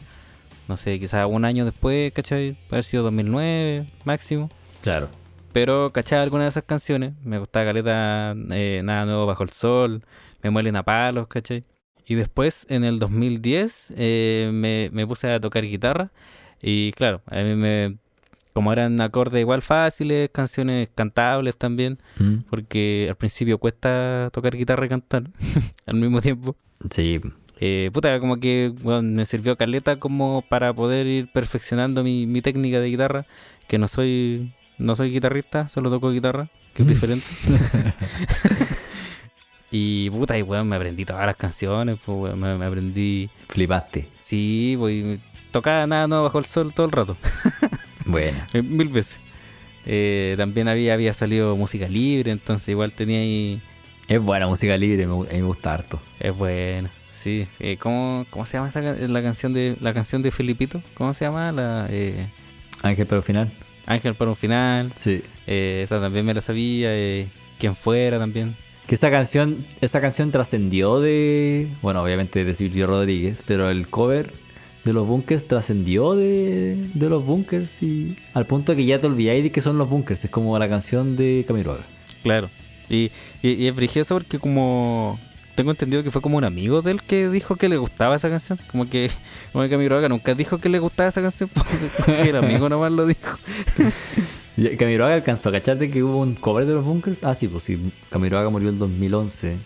[0.68, 2.52] no sé, quizás un año después, ¿cachai?
[2.68, 4.50] Puede haber sido 2009 máximo.
[4.82, 5.10] Claro.
[5.54, 7.14] pero cachaba algunas de esas canciones.
[7.24, 10.04] Me gustaba Caleta, eh, Nada Nuevo Bajo el Sol,
[10.44, 11.64] Me Muelen a Palos, ¿cachai?
[12.06, 16.12] Y después, en el 2010, eh, me, me puse a tocar guitarra.
[16.62, 17.98] Y claro, a mí me...
[18.54, 22.38] Como eran acordes igual fáciles, canciones cantables también, Mm.
[22.50, 25.24] porque al principio cuesta tocar guitarra y cantar
[25.86, 26.56] al mismo tiempo.
[26.90, 27.22] Sí,
[27.62, 32.42] Eh, puta, como que weón, me sirvió caleta como para poder ir perfeccionando mi, mi
[32.42, 33.26] técnica de guitarra,
[33.68, 37.26] que no soy no soy guitarrista, solo toco guitarra, que es diferente.
[39.72, 44.08] y puta, y weón, me aprendí todas las canciones, pues weón, me, me aprendí, flipaste.
[44.22, 45.20] sí, pues
[45.52, 47.18] tocaba nada nuevo bajo el sol todo el rato,
[48.06, 49.18] Bueno, eh, mil veces.
[49.86, 53.62] Eh, también había, había salido música libre, entonces igual tenía ahí,
[54.08, 56.02] es buena música libre, me, me gusta harto.
[56.20, 56.90] es bueno.
[57.10, 60.82] Sí, eh, ¿cómo, ¿cómo se llama esa, la canción de la canción de Filipito?
[60.94, 61.52] ¿Cómo se llama?
[61.52, 62.30] La eh,
[62.82, 63.52] Ángel, pero al final.
[63.90, 64.94] Ángel para un final.
[64.96, 65.22] Sí.
[65.48, 66.90] Eh, esa también me la sabía.
[66.96, 67.28] Eh,
[67.58, 68.56] Quien fuera también.
[68.88, 74.32] Que esa canción, esa canción trascendió de, bueno, obviamente de Silvio Rodríguez, pero el cover
[74.84, 79.44] de los bunkers trascendió de, de los bunkers y al punto que ya te olvidáis
[79.44, 81.84] de que son los bunkers, es como la canción de Camiroaga.
[82.24, 82.50] Claro.
[82.90, 83.12] Y,
[83.44, 85.20] y, y es brigioso porque como
[85.60, 88.30] tengo entendido que fue como un amigo de él que dijo que le gustaba esa
[88.30, 88.58] canción.
[88.72, 89.12] Como que,
[89.52, 91.50] como que Camiroaga nunca dijo que le gustaba esa canción.
[91.98, 93.38] Porque el amigo nomás lo dijo.
[94.78, 97.24] Camiroaga alcanzó a cachar de que hubo un cover de los bunkers.
[97.26, 99.58] Ah, sí, pues sí, Camiroaga murió en 2011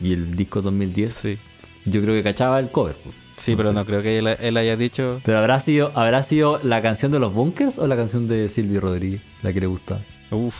[0.00, 1.10] y el disco 2010.
[1.12, 1.38] Sí.
[1.84, 2.94] Yo creo que cachaba el cover.
[3.02, 3.14] pues.
[3.36, 3.74] Sí, No pero sé.
[3.74, 5.20] no creo que él, él haya dicho.
[5.24, 8.80] Pero habrá sido, habrá sido la canción de los bunkers o la canción de Silvio
[8.80, 10.00] Rodríguez, la que le gustaba.
[10.30, 10.54] Uf,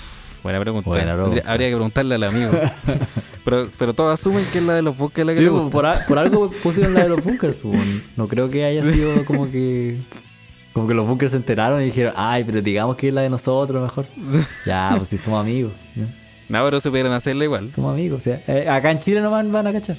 [0.45, 0.89] buena pregunta.
[0.89, 1.51] Buena Habría- pregunta.
[1.53, 2.51] Habría que preguntarle al amigo.
[3.45, 5.63] pero, pero todos asumen que es la de los buques la que Sí, le pues,
[5.63, 5.73] gusta.
[5.77, 7.57] por, a- por algo pusieron la de los bunkers.
[7.57, 7.77] pues,
[8.17, 9.99] no creo que haya sido como que.
[10.73, 13.31] Como que los bunkers se enteraron y dijeron, ay, pero digamos que es la de
[13.31, 14.07] nosotros mejor.
[14.67, 15.73] ya, pues si somos amigos.
[15.97, 16.07] ¿no?
[16.49, 17.73] No, pero supieron hacerla igual.
[17.73, 18.19] Somos amigos.
[18.19, 19.97] o sea, eh, acá en Chile no van, van a cachar.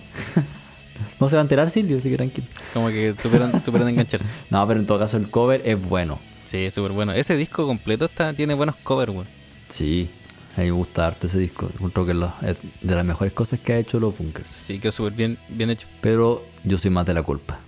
[1.20, 2.48] no se va a enterar Silvio, así que tranquilo.
[2.74, 4.28] Como que supieron, supieron engancharse.
[4.50, 6.20] No, pero en todo caso el cover es bueno.
[6.46, 7.14] Sí, súper bueno.
[7.14, 9.28] Ese disco completo está, tiene buenos covers, weón.
[9.70, 10.10] Sí,
[10.56, 11.70] a mí me gusta harto ese disco.
[11.74, 12.12] Encuentro que
[12.50, 14.50] es de las mejores cosas que ha hecho los bunkers.
[14.66, 15.88] Sí, quedó súper bien, bien hecho.
[16.02, 17.60] Pero yo soy más de la culpa.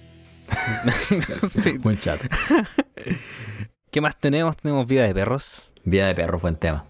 [1.82, 2.22] Buen chat.
[3.92, 4.56] ¿Qué más tenemos?
[4.58, 5.72] Tenemos Vida de Perros.
[5.84, 6.86] Vida de perro, buen tema.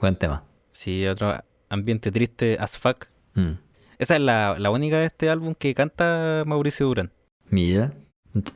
[0.00, 0.42] Buen tema.
[0.70, 1.38] Sí, otro
[1.68, 3.06] ambiente triste as fuck.
[3.34, 3.52] Mm.
[3.98, 7.12] Esa es la, la única de este álbum que canta Mauricio Durán.
[7.50, 7.92] Mira.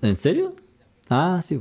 [0.00, 0.56] ¿En serio?
[1.10, 1.60] Ah, sí.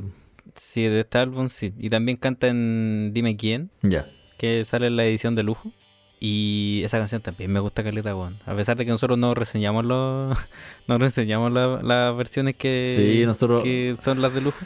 [0.56, 1.74] Sí, de este álbum sí.
[1.78, 4.08] Y también canta en Dime quién, Ya.
[4.42, 5.72] Que sale en la edición de lujo.
[6.20, 8.38] Y esa canción también me gusta caleta, weón.
[8.46, 10.38] A pesar de que nosotros no reseñamos los,
[10.88, 14.58] no reseñamos la- las versiones que, Sí, nosotros- que son las de lujo.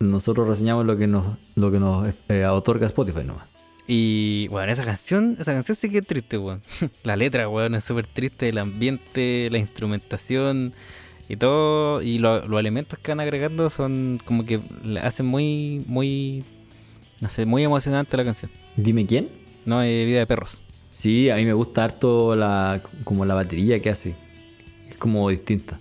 [0.00, 3.46] Nosotros reseñamos lo que nos, lo que nos eh, otorga Spotify nomás.
[3.86, 6.62] Y, bueno, esa canción, esa canción sí que es triste, weón.
[7.04, 10.74] La letra, weón, es súper triste, el ambiente, la instrumentación
[11.28, 12.02] y todo.
[12.02, 16.42] Y lo- los elementos que van agregando son como que le hacen muy, muy,
[17.20, 18.50] no sé, muy emocionante la canción.
[18.76, 19.28] Dime quién.
[19.64, 20.60] No, es Vida de Perros.
[20.90, 24.14] Sí, a mí me gusta harto la, como la batería que hace.
[24.88, 25.78] Es como distinta.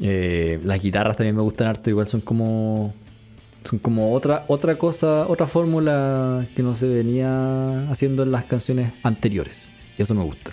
[0.00, 2.94] Eh, las guitarras también me gustan harto, igual son como.
[3.64, 8.92] Son como otra, otra cosa, otra fórmula que no se venía haciendo en las canciones
[9.02, 9.68] anteriores.
[9.96, 10.52] Y eso me gusta.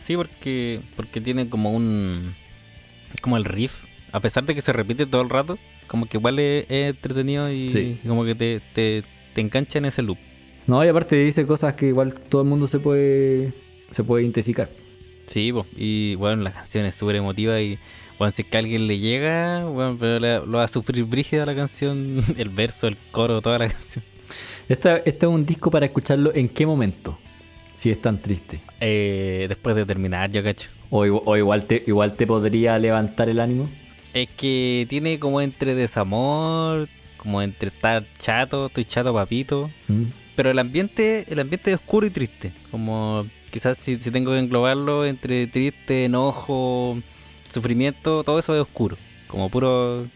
[0.00, 2.34] Sí, porque, porque tiene como un,
[3.20, 5.58] como el riff, a pesar de que se repite todo el rato,
[5.88, 7.98] como que igual es, es entretenido y Sí.
[8.06, 9.02] como que te, te,
[9.34, 10.18] te engancha en ese loop.
[10.66, 13.52] No, y aparte dice cosas que igual todo el mundo se puede,
[13.90, 14.68] se puede identificar.
[15.26, 17.78] Sí, po, y bueno, la canción es súper emotiva y
[18.18, 21.04] bueno, si es que a alguien le llega, bueno, pero le- lo va a sufrir
[21.04, 24.04] brígida la canción, el verso, el coro, toda la canción.
[24.68, 27.18] Esta, este es un disco para escucharlo en qué momento,
[27.74, 28.60] si es tan triste.
[28.80, 30.70] Eh, después de terminar, yo cacho.
[30.90, 33.68] O, o igual, te, igual te podría levantar el ánimo.
[34.14, 40.04] Es que tiene como entre desamor, como entre estar chato, estoy chato papito, Mm.
[40.36, 42.52] Pero el ambiente, el ambiente es oscuro y triste.
[42.70, 46.98] Como quizás si, si tengo que englobarlo entre triste, enojo,
[47.52, 48.96] sufrimiento, todo eso es oscuro.
[49.28, 50.06] Como puro,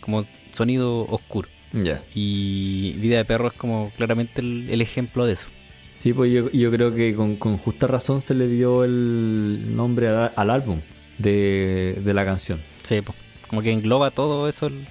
[0.00, 1.48] como sonido oscuro.
[1.72, 2.02] Ya.
[2.14, 5.48] Y Vida de Perro es como claramente el, el ejemplo de eso.
[5.96, 10.08] Sí, pues yo, yo creo que con, con justa razón se le dio el nombre
[10.08, 10.80] al, al álbum
[11.18, 12.60] de, de la canción.
[12.84, 13.14] Sí, po.
[13.48, 14.86] como que engloba todo eso el,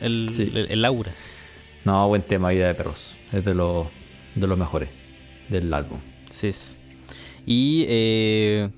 [0.00, 0.52] el, Sí.
[0.54, 1.10] el- el aura.
[1.84, 3.16] No, buen tema, Vida de Perros.
[3.32, 3.86] Es de los,
[4.34, 4.88] de los mejores
[5.48, 5.98] del álbum.
[6.30, 6.50] Sí.
[7.46, 8.70] Y eh,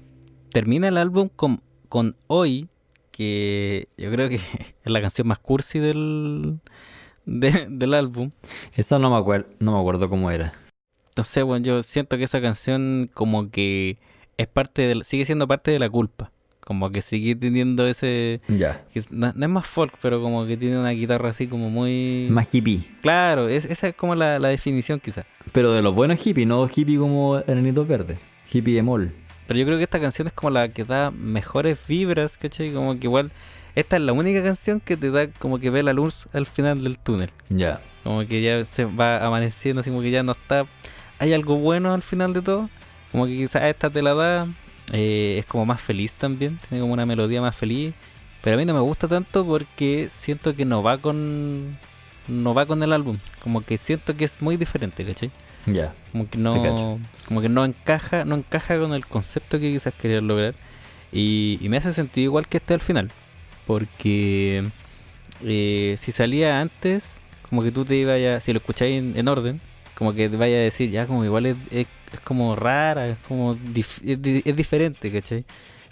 [0.50, 2.68] termina el álbum con, con Hoy,
[3.10, 4.36] que yo creo que
[4.84, 6.58] es la canción más cursi del,
[7.26, 8.30] de- del álbum.
[8.74, 10.52] Esa no me, acuer- no me acuerdo cómo era.
[11.16, 13.98] no sé, weón, yo siento que esa canción como que
[14.36, 16.32] es parte del, sigue siendo parte de la culpa.
[16.64, 18.40] Como que sigue teniendo ese...
[18.48, 18.84] Ya.
[18.92, 22.26] que no, no es más folk, pero como que tiene una guitarra así como muy...
[22.30, 22.80] Más hippie.
[23.02, 25.26] Claro, es, esa es como la, la definición quizás.
[25.52, 28.18] Pero de los buenos hippies, no hippie como Enanitos Verdes.
[28.50, 29.12] Hippie de mall.
[29.46, 32.72] Pero yo creo que esta canción es como la que da mejores vibras, ¿cachai?
[32.72, 33.30] Como que igual...
[33.74, 36.82] Esta es la única canción que te da como que ve la luz al final
[36.84, 37.30] del túnel.
[37.48, 37.80] Ya.
[38.04, 40.64] Como que ya se va amaneciendo, así como que ya no está.
[41.18, 42.70] Hay algo bueno al final de todo.
[43.10, 44.48] Como que quizás esta te la da.
[44.92, 46.58] Eh, es como más feliz también.
[46.68, 47.94] Tiene como una melodía más feliz.
[48.42, 51.78] Pero a mí no me gusta tanto porque siento que no va con.
[52.28, 53.18] No va con el álbum.
[53.42, 55.30] Como que siento que es muy diferente, ¿cachai?
[55.66, 55.94] Ya.
[56.12, 56.98] Como que no.
[57.26, 60.54] Como que no encaja, no encaja con el concepto que quizás quería lograr.
[61.12, 63.10] Y, y me hace sentido igual que este al final.
[63.66, 64.64] Porque
[65.42, 67.04] eh, si salía antes,
[67.48, 69.60] como que tú te ibas a, si lo escucháis en, en orden,
[69.96, 73.18] como que te vaya a decir, ya como igual es, es, es como rara, es
[73.28, 75.44] como dif- es, es diferente, ¿cachai?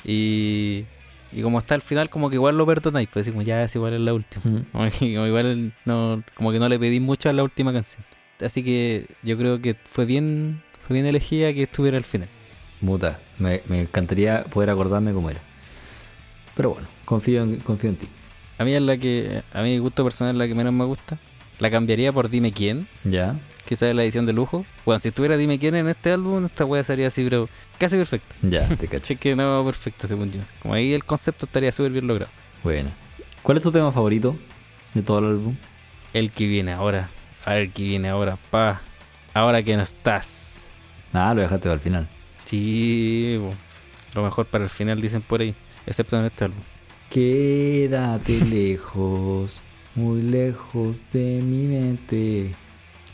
[0.05, 0.85] Y,
[1.33, 3.95] y como está al final, como que igual lo perdonáis, pues como ya es igual
[3.95, 4.43] es la última.
[4.45, 4.63] Mm.
[4.73, 8.05] Como que, como igual no, como que no le pedí mucho a la última canción.
[8.41, 12.29] Así que yo creo que fue bien, fue bien elegida que estuviera al final.
[12.81, 13.21] Muta.
[13.39, 15.41] Me, me encantaría poder acordarme cómo era.
[16.57, 18.09] Pero bueno, confío en, confío en ti.
[18.59, 21.19] A mí es la que, a mi gusto personal, la que menos me gusta.
[21.61, 23.37] La cambiaría por Dime Quién, Ya.
[23.69, 24.65] Quizás es la edición de lujo.
[24.85, 27.49] Bueno, si estuviera Dime Quién en este álbum, esta wea sería así, pero
[27.79, 28.35] casi perfecta.
[28.43, 29.05] Ya, te cacho.
[29.05, 30.41] Así que no perfecta, según yo.
[30.61, 32.31] Como ahí el concepto estaría súper bien logrado.
[32.63, 32.91] Bueno.
[33.43, 34.37] ¿Cuál es tu tema favorito
[34.95, 35.57] de todo el álbum?
[36.13, 37.11] El que viene ahora.
[37.45, 38.81] A ver, el que viene ahora, pa.
[39.35, 40.61] Ahora que no estás.
[41.13, 42.09] Ah, lo dejaste al final.
[42.45, 43.55] Sí, bo.
[44.15, 45.55] lo mejor para el final dicen por ahí,
[45.87, 46.61] excepto en este álbum.
[47.11, 49.61] Quédate lejos,
[49.95, 52.55] muy lejos de mi mente.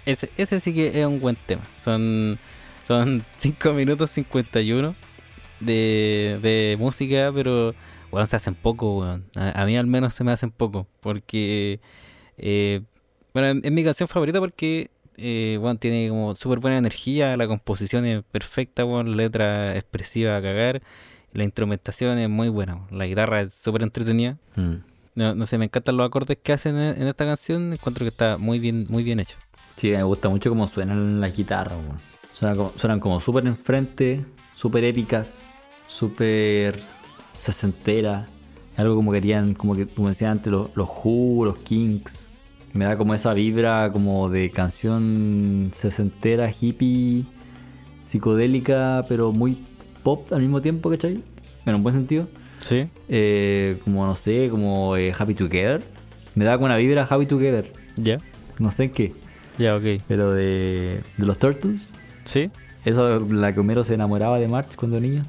[0.09, 1.61] Ese, ese sí que es un buen tema.
[1.85, 2.39] Son,
[2.87, 4.95] son 5 minutos 51
[5.61, 7.75] de, de música, pero
[8.11, 9.27] bueno, se hacen poco, weón.
[9.37, 10.87] A, a mí al menos se me hacen poco.
[11.01, 11.81] Porque,
[12.39, 12.81] eh,
[13.35, 18.23] bueno, es mi canción favorita porque, eh, tiene como súper buena energía, la composición es
[18.23, 20.81] perfecta, weón, la letra expresiva a cagar,
[21.35, 24.39] la instrumentación es muy buena, la guitarra es súper entretenida.
[24.57, 24.77] Mm.
[25.17, 28.09] No, no sé, me encantan los acordes que hacen en, en esta canción, encuentro que
[28.09, 29.37] está muy bien, muy bien hecho.
[29.79, 31.79] Sí, me gusta mucho cómo suenan las guitarras.
[31.79, 32.01] weón.
[32.35, 34.25] Suenan como, suenan como súper enfrente,
[34.57, 35.45] súper épicas,
[35.87, 36.81] súper
[37.33, 38.27] sesenteras.
[38.77, 42.27] Algo como querían, como que como decía antes, los, los Who, los Kings.
[42.73, 47.25] Me da como esa vibra como de canción sesentera, hippie,
[48.03, 49.65] psicodélica, pero muy
[50.03, 51.23] pop al mismo tiempo, ¿cachai?
[51.67, 52.27] En un buen sentido.
[52.59, 52.89] Sí.
[53.09, 55.85] Eh, como no sé, como eh, Happy Together.
[56.35, 57.73] Me da como una vibra Happy Together.
[57.97, 58.19] Ya.
[58.59, 59.28] No sé en qué.
[59.59, 60.03] Ya, ok.
[60.07, 61.93] Pero de, de los Turtles.
[62.25, 62.51] Sí.
[62.85, 65.25] Esa la que Homero se enamoraba de March cuando niño.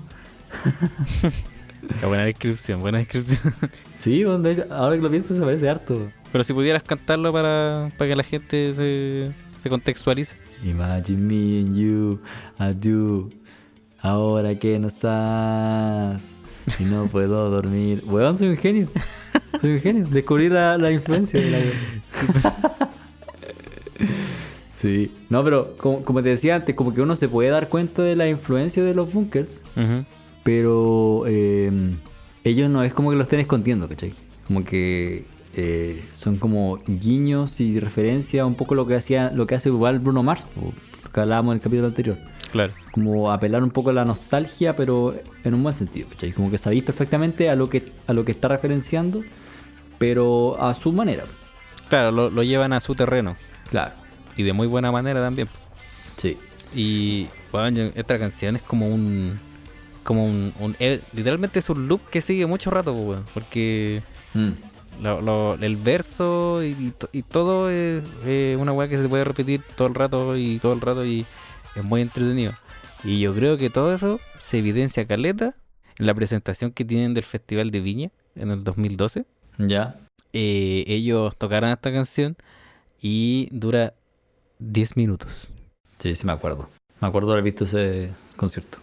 [1.99, 3.53] Qué buena descripción, buena descripción.
[3.95, 6.09] Sí, ahora que lo pienso se parece harto.
[6.31, 10.37] Pero si pudieras cantarlo para, para que la gente se, se contextualice.
[10.63, 12.19] Imagine me and you,
[12.59, 13.29] I do.
[14.01, 16.23] Ahora que no estás
[16.79, 18.03] y no puedo dormir.
[18.05, 18.89] Weón, soy un genio.
[19.59, 20.07] Soy un genio.
[20.07, 22.88] Descubrí la, la influencia de la
[24.79, 25.11] Sí.
[25.27, 28.15] No, pero como, como te decía antes, como que uno se puede dar cuenta de
[28.15, 29.61] la influencia de los bunkers.
[30.43, 31.69] Pero eh,
[32.45, 34.13] ellos no es como que lo estén escondiendo, ¿cachai?
[34.47, 39.47] Como que eh, son como guiños y referencia a un poco lo que hacía, lo
[39.47, 42.17] que hace igual Bruno Mars, lo que hablábamos en el capítulo anterior.
[42.53, 42.71] Claro.
[42.91, 45.13] Como apelar un poco a la nostalgia, pero
[45.43, 46.31] en un buen sentido, ¿cachai?
[46.31, 49.23] Como que sabéis perfectamente a lo que, a lo que está referenciando,
[49.97, 51.25] pero a su manera.
[51.89, 53.35] Claro, lo, lo llevan a su terreno.
[53.69, 53.98] Claro.
[54.39, 55.49] Y de muy buena manera también.
[56.15, 56.37] Sí.
[56.73, 59.37] Y bueno, esta canción es como un.
[60.05, 60.53] Como un.
[60.59, 64.01] un- eh, literalmente es un loop que sigue mucho rato, weón, porque
[64.33, 65.03] Mm.
[65.03, 69.09] lo- lo- el verso y, y to- y todo es, es una weá que se
[69.09, 71.25] puede repetir todo el rato y todo el rato y
[71.75, 72.53] es muy entretenido.
[73.03, 75.53] Y yo creo que todo eso se evidencia caleta
[75.97, 79.25] en la presentación que tienen del Festival de Viña en el 2012.
[79.57, 79.97] Ya.
[80.31, 82.37] Eh, ellos tocaron esta canción
[83.01, 83.93] y dura
[84.59, 85.53] 10 minutos.
[85.97, 86.69] Sí, sí me acuerdo.
[87.01, 88.77] Me acuerdo haber visto ese concierto.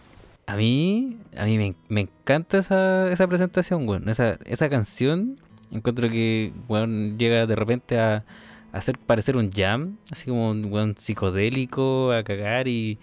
[0.47, 4.09] A mí, a mí me, me encanta esa, esa presentación, weón.
[4.09, 5.39] Esa, esa canción,
[5.71, 8.23] encuentro que, weón, llega de repente a,
[8.71, 12.97] a hacer parecer un jam, así como un weón psicodélico, a cagar y,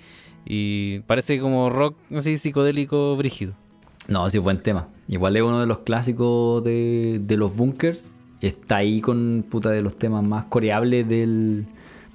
[0.45, 3.55] y parece como rock así psicodélico brígido.
[4.09, 4.89] No, sí, buen tema.
[5.07, 8.11] Igual es uno de los clásicos de, de los bunkers.
[8.41, 11.67] Está ahí con puta de los temas más coreables del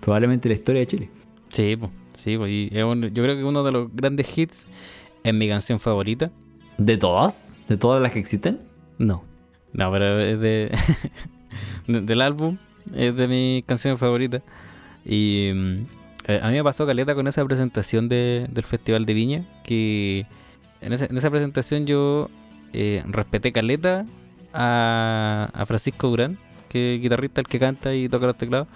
[0.02, 1.10] probablemente la historia de Chile.
[1.50, 4.68] Sí, pues, sí, po, y es un- yo creo que uno de los grandes hits
[5.24, 6.32] es mi canción favorita.
[6.78, 7.54] ¿De todas?
[7.68, 8.60] ¿De todas las que existen?
[8.98, 9.24] No.
[9.74, 10.72] No, pero es de,
[11.88, 12.58] de- del álbum,
[12.96, 14.42] es de mis canciones favoritas.
[15.06, 15.76] Y mm,
[16.28, 20.26] eh, a mí me pasó caleta con esa presentación de- del Festival de Viña, que
[20.82, 22.30] en, esa- en esa presentación yo
[22.74, 24.06] eh, respeté caleta
[24.54, 26.38] a, a Francisco Durán,
[26.70, 28.68] que es guitarrista, el que canta y toca los teclados.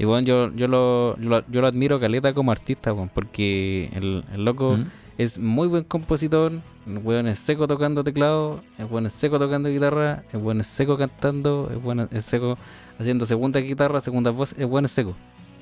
[0.00, 3.90] Y bueno, yo, yo, lo, yo, lo, yo lo admiro caleta como artista, weón, porque
[3.92, 4.86] el, el loco ¿Mm?
[5.18, 6.52] es muy buen compositor,
[6.86, 10.68] el weón es seco tocando teclado, el weón es seco tocando guitarra, el weón es
[10.68, 12.56] seco cantando, el weón es seco
[12.98, 15.14] haciendo segunda guitarra, segunda voz, el weón es seco.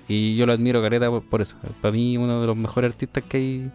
[0.07, 1.57] Y yo lo admiro careta por, por eso.
[1.83, 3.71] Para mí uno de los mejores artistas que hay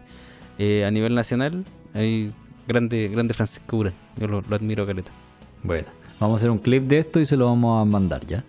[0.58, 1.62] eh, a nivel nacional,
[1.92, 2.32] hay
[2.66, 3.92] grande, grande Francisco Ura.
[4.16, 5.10] Yo lo, lo admiro careta.
[5.62, 5.88] Bueno,
[6.18, 8.42] vamos a hacer un clip de esto y se lo vamos a mandar ya.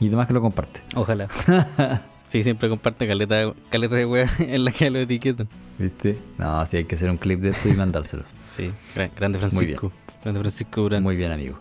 [0.00, 0.80] Y además que lo comparte.
[0.94, 1.28] Ojalá.
[2.28, 5.48] sí, siempre comparte caleta, caleta de weá en la que lo etiquetan.
[5.78, 6.18] ¿Viste?
[6.38, 8.24] No, sí hay que hacer un clip de esto y mandárselo.
[8.56, 9.78] Sí, gran- grande Muy bien.
[9.78, 9.92] Francisco.
[10.24, 11.02] Grande Francisco Durán.
[11.04, 11.58] Muy bien, amigo.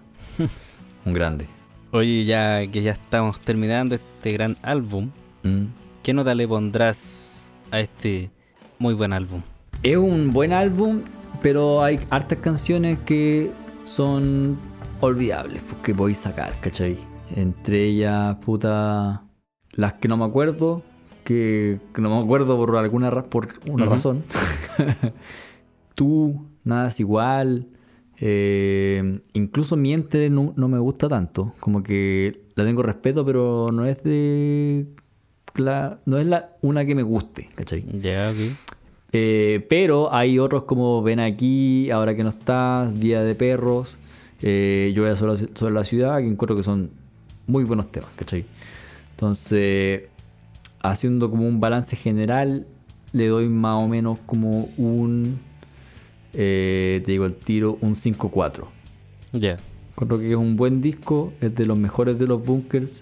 [1.05, 1.45] Un grande.
[1.91, 5.11] Oye, ya que ya estamos terminando este gran álbum,
[5.43, 5.65] Mm.
[6.03, 8.29] ¿qué nota le pondrás a este
[8.79, 9.41] muy buen álbum?
[9.83, 11.01] Es un buen álbum,
[11.41, 13.51] pero hay hartas canciones que
[13.85, 14.57] son
[14.99, 16.97] olvidables, porque voy a sacar, ¿cachai?
[17.35, 19.23] Entre ellas, puta,
[19.73, 20.81] las que no me acuerdo,
[21.23, 24.23] que, que no me acuerdo por alguna ra- por una razón.
[25.95, 27.67] Tú, nada es igual.
[28.21, 31.53] eh, incluso Miente no, no me gusta tanto.
[31.59, 34.87] Como que la tengo respeto, pero no es de.
[35.55, 37.85] la- no es la, una que me guste, ¿cachai?
[37.99, 38.55] Ya, ok.
[39.11, 43.97] Eh, pero hay otros como Ven aquí, Ahora que no estás, Día de Perros,
[44.41, 46.91] eh, Yo voy a sobre, sobre la ciudad, que encuentro que son
[47.49, 48.45] muy buenos temas, ¿cachai?
[49.11, 50.03] Entonces,
[50.81, 52.65] haciendo como un balance general,
[53.11, 55.39] le doy más o menos como un,
[56.33, 58.65] eh, te digo el tiro, un 5-4.
[59.33, 59.57] Ya.
[59.91, 63.01] Encuentro que es un buen disco, es de los mejores de los bunkers,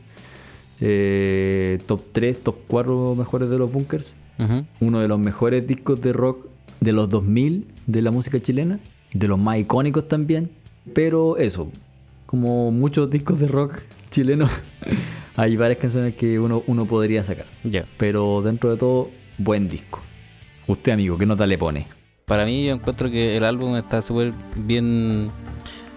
[0.80, 4.16] eh, top 3, top 4 mejores de los bunkers
[4.80, 6.48] uno de los mejores discos de rock
[6.80, 8.80] de los 2000 de la música chilena,
[9.14, 10.52] de los más icónicos también.
[10.93, 11.72] Pero eso,
[12.26, 13.80] como muchos discos de rock
[14.18, 14.49] chilenos,
[15.36, 17.45] hay varias canciones que uno, uno podría sacar.
[17.63, 17.86] Ya.
[17.97, 20.01] Pero dentro de todo, buen disco.
[20.65, 21.86] Usted, amigo, ¿qué nota le pone?
[22.26, 25.30] Para mí yo encuentro que el álbum está súper bien...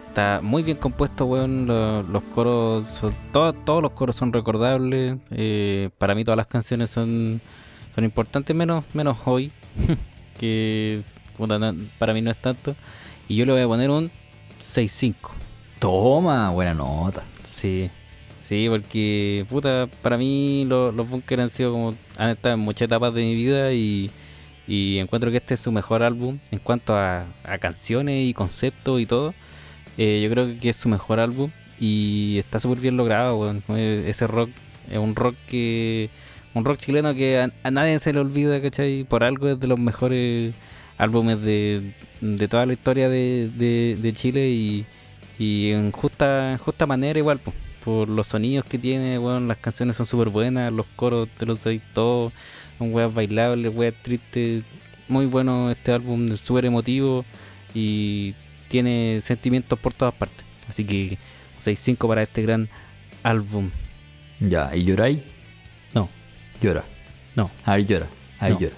[0.08, 1.66] Está muy bien compuesto, weón.
[1.66, 5.16] Lo- Los, coros, son- todo- todos los coros son recordables.
[5.30, 7.40] eh, para mí todas las canciones son,
[7.94, 9.50] son importantes, menos, menos hoy,
[10.38, 11.02] que
[11.98, 12.76] para mí no es tanto.
[13.28, 14.10] Y yo le voy a poner un
[14.74, 15.14] 6-5.
[15.78, 17.22] Toma, buena nota.
[17.44, 17.88] Sí,
[18.50, 19.46] sí, porque
[20.02, 23.34] para mí lo- los Bunkers han sido como, han estado en muchas etapas de mi
[23.36, 24.10] vida y,
[24.68, 27.26] encuentro que este es su mejor álbum en cuanto a,
[27.60, 29.34] canciones y conceptos y todo.
[29.98, 33.52] Eh, yo creo que es su mejor álbum y está súper bien logrado.
[33.70, 34.50] Eh, Ese rock
[34.90, 36.10] es un rock que,
[36.54, 39.04] un rock chileno que a, nadie se le olvida, ¿cachai?
[39.04, 40.54] Por algo es de los mejores
[40.98, 43.50] álbumes de, de toda la historia de,
[44.00, 44.86] de, Chile y,
[45.38, 47.52] y en justa, justa manera igual, po,
[47.84, 51.62] por los sonidos que tiene, bueno, las canciones son súper buenas, los coros te los
[51.62, 52.32] doy todos,
[52.78, 54.64] son weas bailables, weas tristes,
[55.08, 57.24] muy bueno este álbum, súper emotivo
[57.74, 58.34] y
[58.68, 60.44] tiene sentimientos por todas partes.
[60.68, 61.18] Así que
[61.64, 62.68] 6-5 para este gran
[63.22, 63.70] álbum.
[64.40, 65.20] Ya, ¿y lloráis?
[65.94, 66.08] No,
[66.60, 66.84] Llora.
[67.34, 68.06] no, Ahí llora.
[68.38, 68.60] Ahí No.
[68.60, 68.74] llora.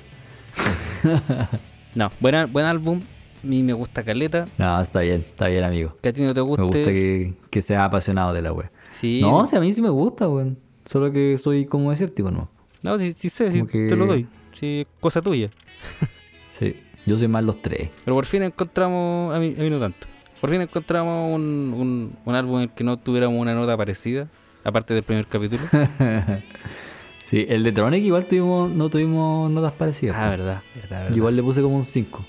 [1.94, 3.00] no, buen, buen álbum,
[3.42, 5.96] a mí me gusta Caleta, No, está bien, está bien, amigo.
[6.03, 6.62] que a ti no te guste.
[6.62, 8.70] Me gusta que, que seas apasionado de la web.
[9.03, 10.57] Sí, No, o sea, a mí sí me gusta, weón.
[10.86, 12.48] Solo que soy como escéptico, ¿no?
[12.82, 14.26] no, sí, sí sé, sí, que- te lo doy,
[14.59, 15.50] sí, es cosa tuya.
[16.50, 16.76] Sí.
[17.07, 17.90] Yo soy más los tres.
[18.05, 20.07] Pero por fin encontramos, a mí, a mí no tanto.
[20.40, 24.28] Por fin encontramos un, un, un álbum en el que no tuviéramos una nota parecida,
[24.64, 25.61] aparte del primer capítulo.
[27.24, 30.16] Sí, el de Tronic igual tuvimos, no tuvimos notas parecidas.
[30.18, 31.11] ah, verdad, verdad, verdad.
[31.12, 32.22] Yo igual le puse como un 5.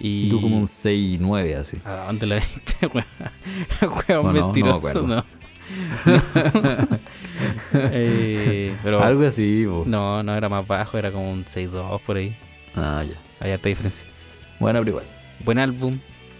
[0.00, 1.76] Y, Y tú como un 6, 9, así.
[1.84, 3.06] ¿A dónde la viste, weón?
[4.24, 5.24] No, mentiroso, no.
[7.74, 12.34] Eh, pero Algo así, no, no era más bajo, era como un 6-2 por ahí.
[12.74, 13.16] Ah, ya.
[13.40, 14.04] Hay harta diferencia.
[14.60, 15.04] Bueno, pero igual.
[15.44, 15.98] Buen álbum,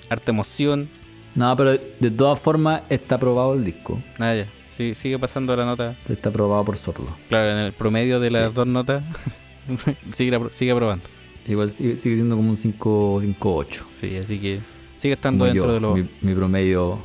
[0.09, 0.89] harta emoción.
[1.35, 3.99] No, pero de todas formas está aprobado el disco.
[4.19, 4.47] Nada, ya.
[4.77, 5.97] Sí, sigue pasando la nota.
[6.09, 7.15] Está aprobado por sordo.
[7.29, 8.55] Claro, en el promedio de las Sí.
[8.55, 9.03] dos notas,
[10.15, 11.05] sigue, apro- sigue aprobando.
[11.47, 13.87] Igual sigue, sigue siendo como un 5, 5, 8.
[13.99, 14.61] Sí, así que
[14.99, 16.99] sigue estando Como dentro yo, de los mi, mi promedio.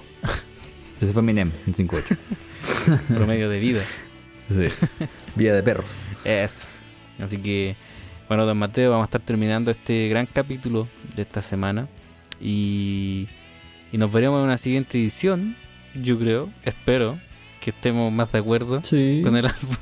[1.01, 2.15] Ese fue mi NEM, un 5, 8.
[3.09, 3.81] promedios de vida.
[4.49, 4.67] Sí.
[5.35, 6.05] Vida de perros.
[6.23, 6.67] Eso.
[7.19, 7.75] Así que,
[8.27, 11.87] bueno, don Mateo, vamos a estar terminando este gran capítulo de esta semana.
[12.41, 13.27] Y,
[13.91, 15.55] y nos veremos en una siguiente edición,
[15.95, 17.19] yo creo, espero
[17.61, 19.75] que estemos más de acuerdo Sí, con el álbum.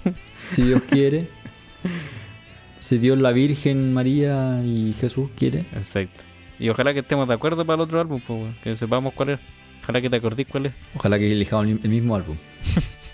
[0.53, 1.27] si Dios quiere.
[2.79, 5.65] Si Dios, la Virgen, María y Jesús quiere.
[5.75, 6.21] Exacto.
[6.59, 9.39] Y ojalá que estemos de acuerdo para el otro álbum, pues, que sepamos cuál es.
[9.85, 10.73] Ojalá que te acordís cuál es.
[10.95, 12.35] Ojalá que elijamos el mismo álbum.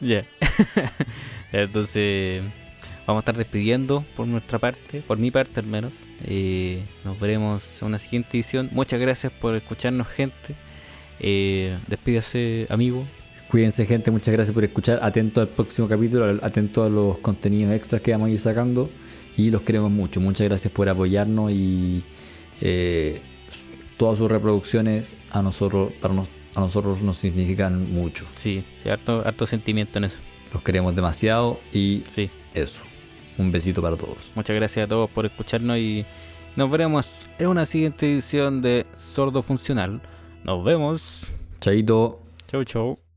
[0.00, 0.24] Ya.
[1.52, 2.40] Entonces,
[3.06, 5.92] vamos a estar despidiendo por nuestra parte, por mi parte al menos.
[6.24, 8.68] Eh, nos veremos en una siguiente edición.
[8.72, 10.56] Muchas gracias por escucharnos, gente.
[11.20, 13.06] Eh, despídase, amigo.
[13.48, 14.98] Cuídense gente, muchas gracias por escuchar.
[15.02, 18.90] Atento al próximo capítulo, atento a los contenidos extras que vamos a ir sacando.
[19.36, 20.20] Y los queremos mucho.
[20.20, 22.02] Muchas gracias por apoyarnos y
[22.60, 23.20] eh,
[24.02, 26.26] todas sus reproducciones a nosotros, para nos-
[26.56, 28.24] a nosotros nos significan mucho.
[28.36, 30.18] Sí, sí, harto, harto sentimiento en eso.
[30.52, 32.28] Los queremos demasiado y Sí.
[32.52, 32.82] eso.
[33.38, 34.18] Un besito para todos.
[34.34, 36.04] Muchas gracias a todos por escucharnos y
[36.56, 40.00] nos veremos en una siguiente edición de Sordo Funcional.
[40.42, 41.22] Nos vemos.
[41.60, 42.20] Chaito.
[42.50, 43.11] Chau, chau.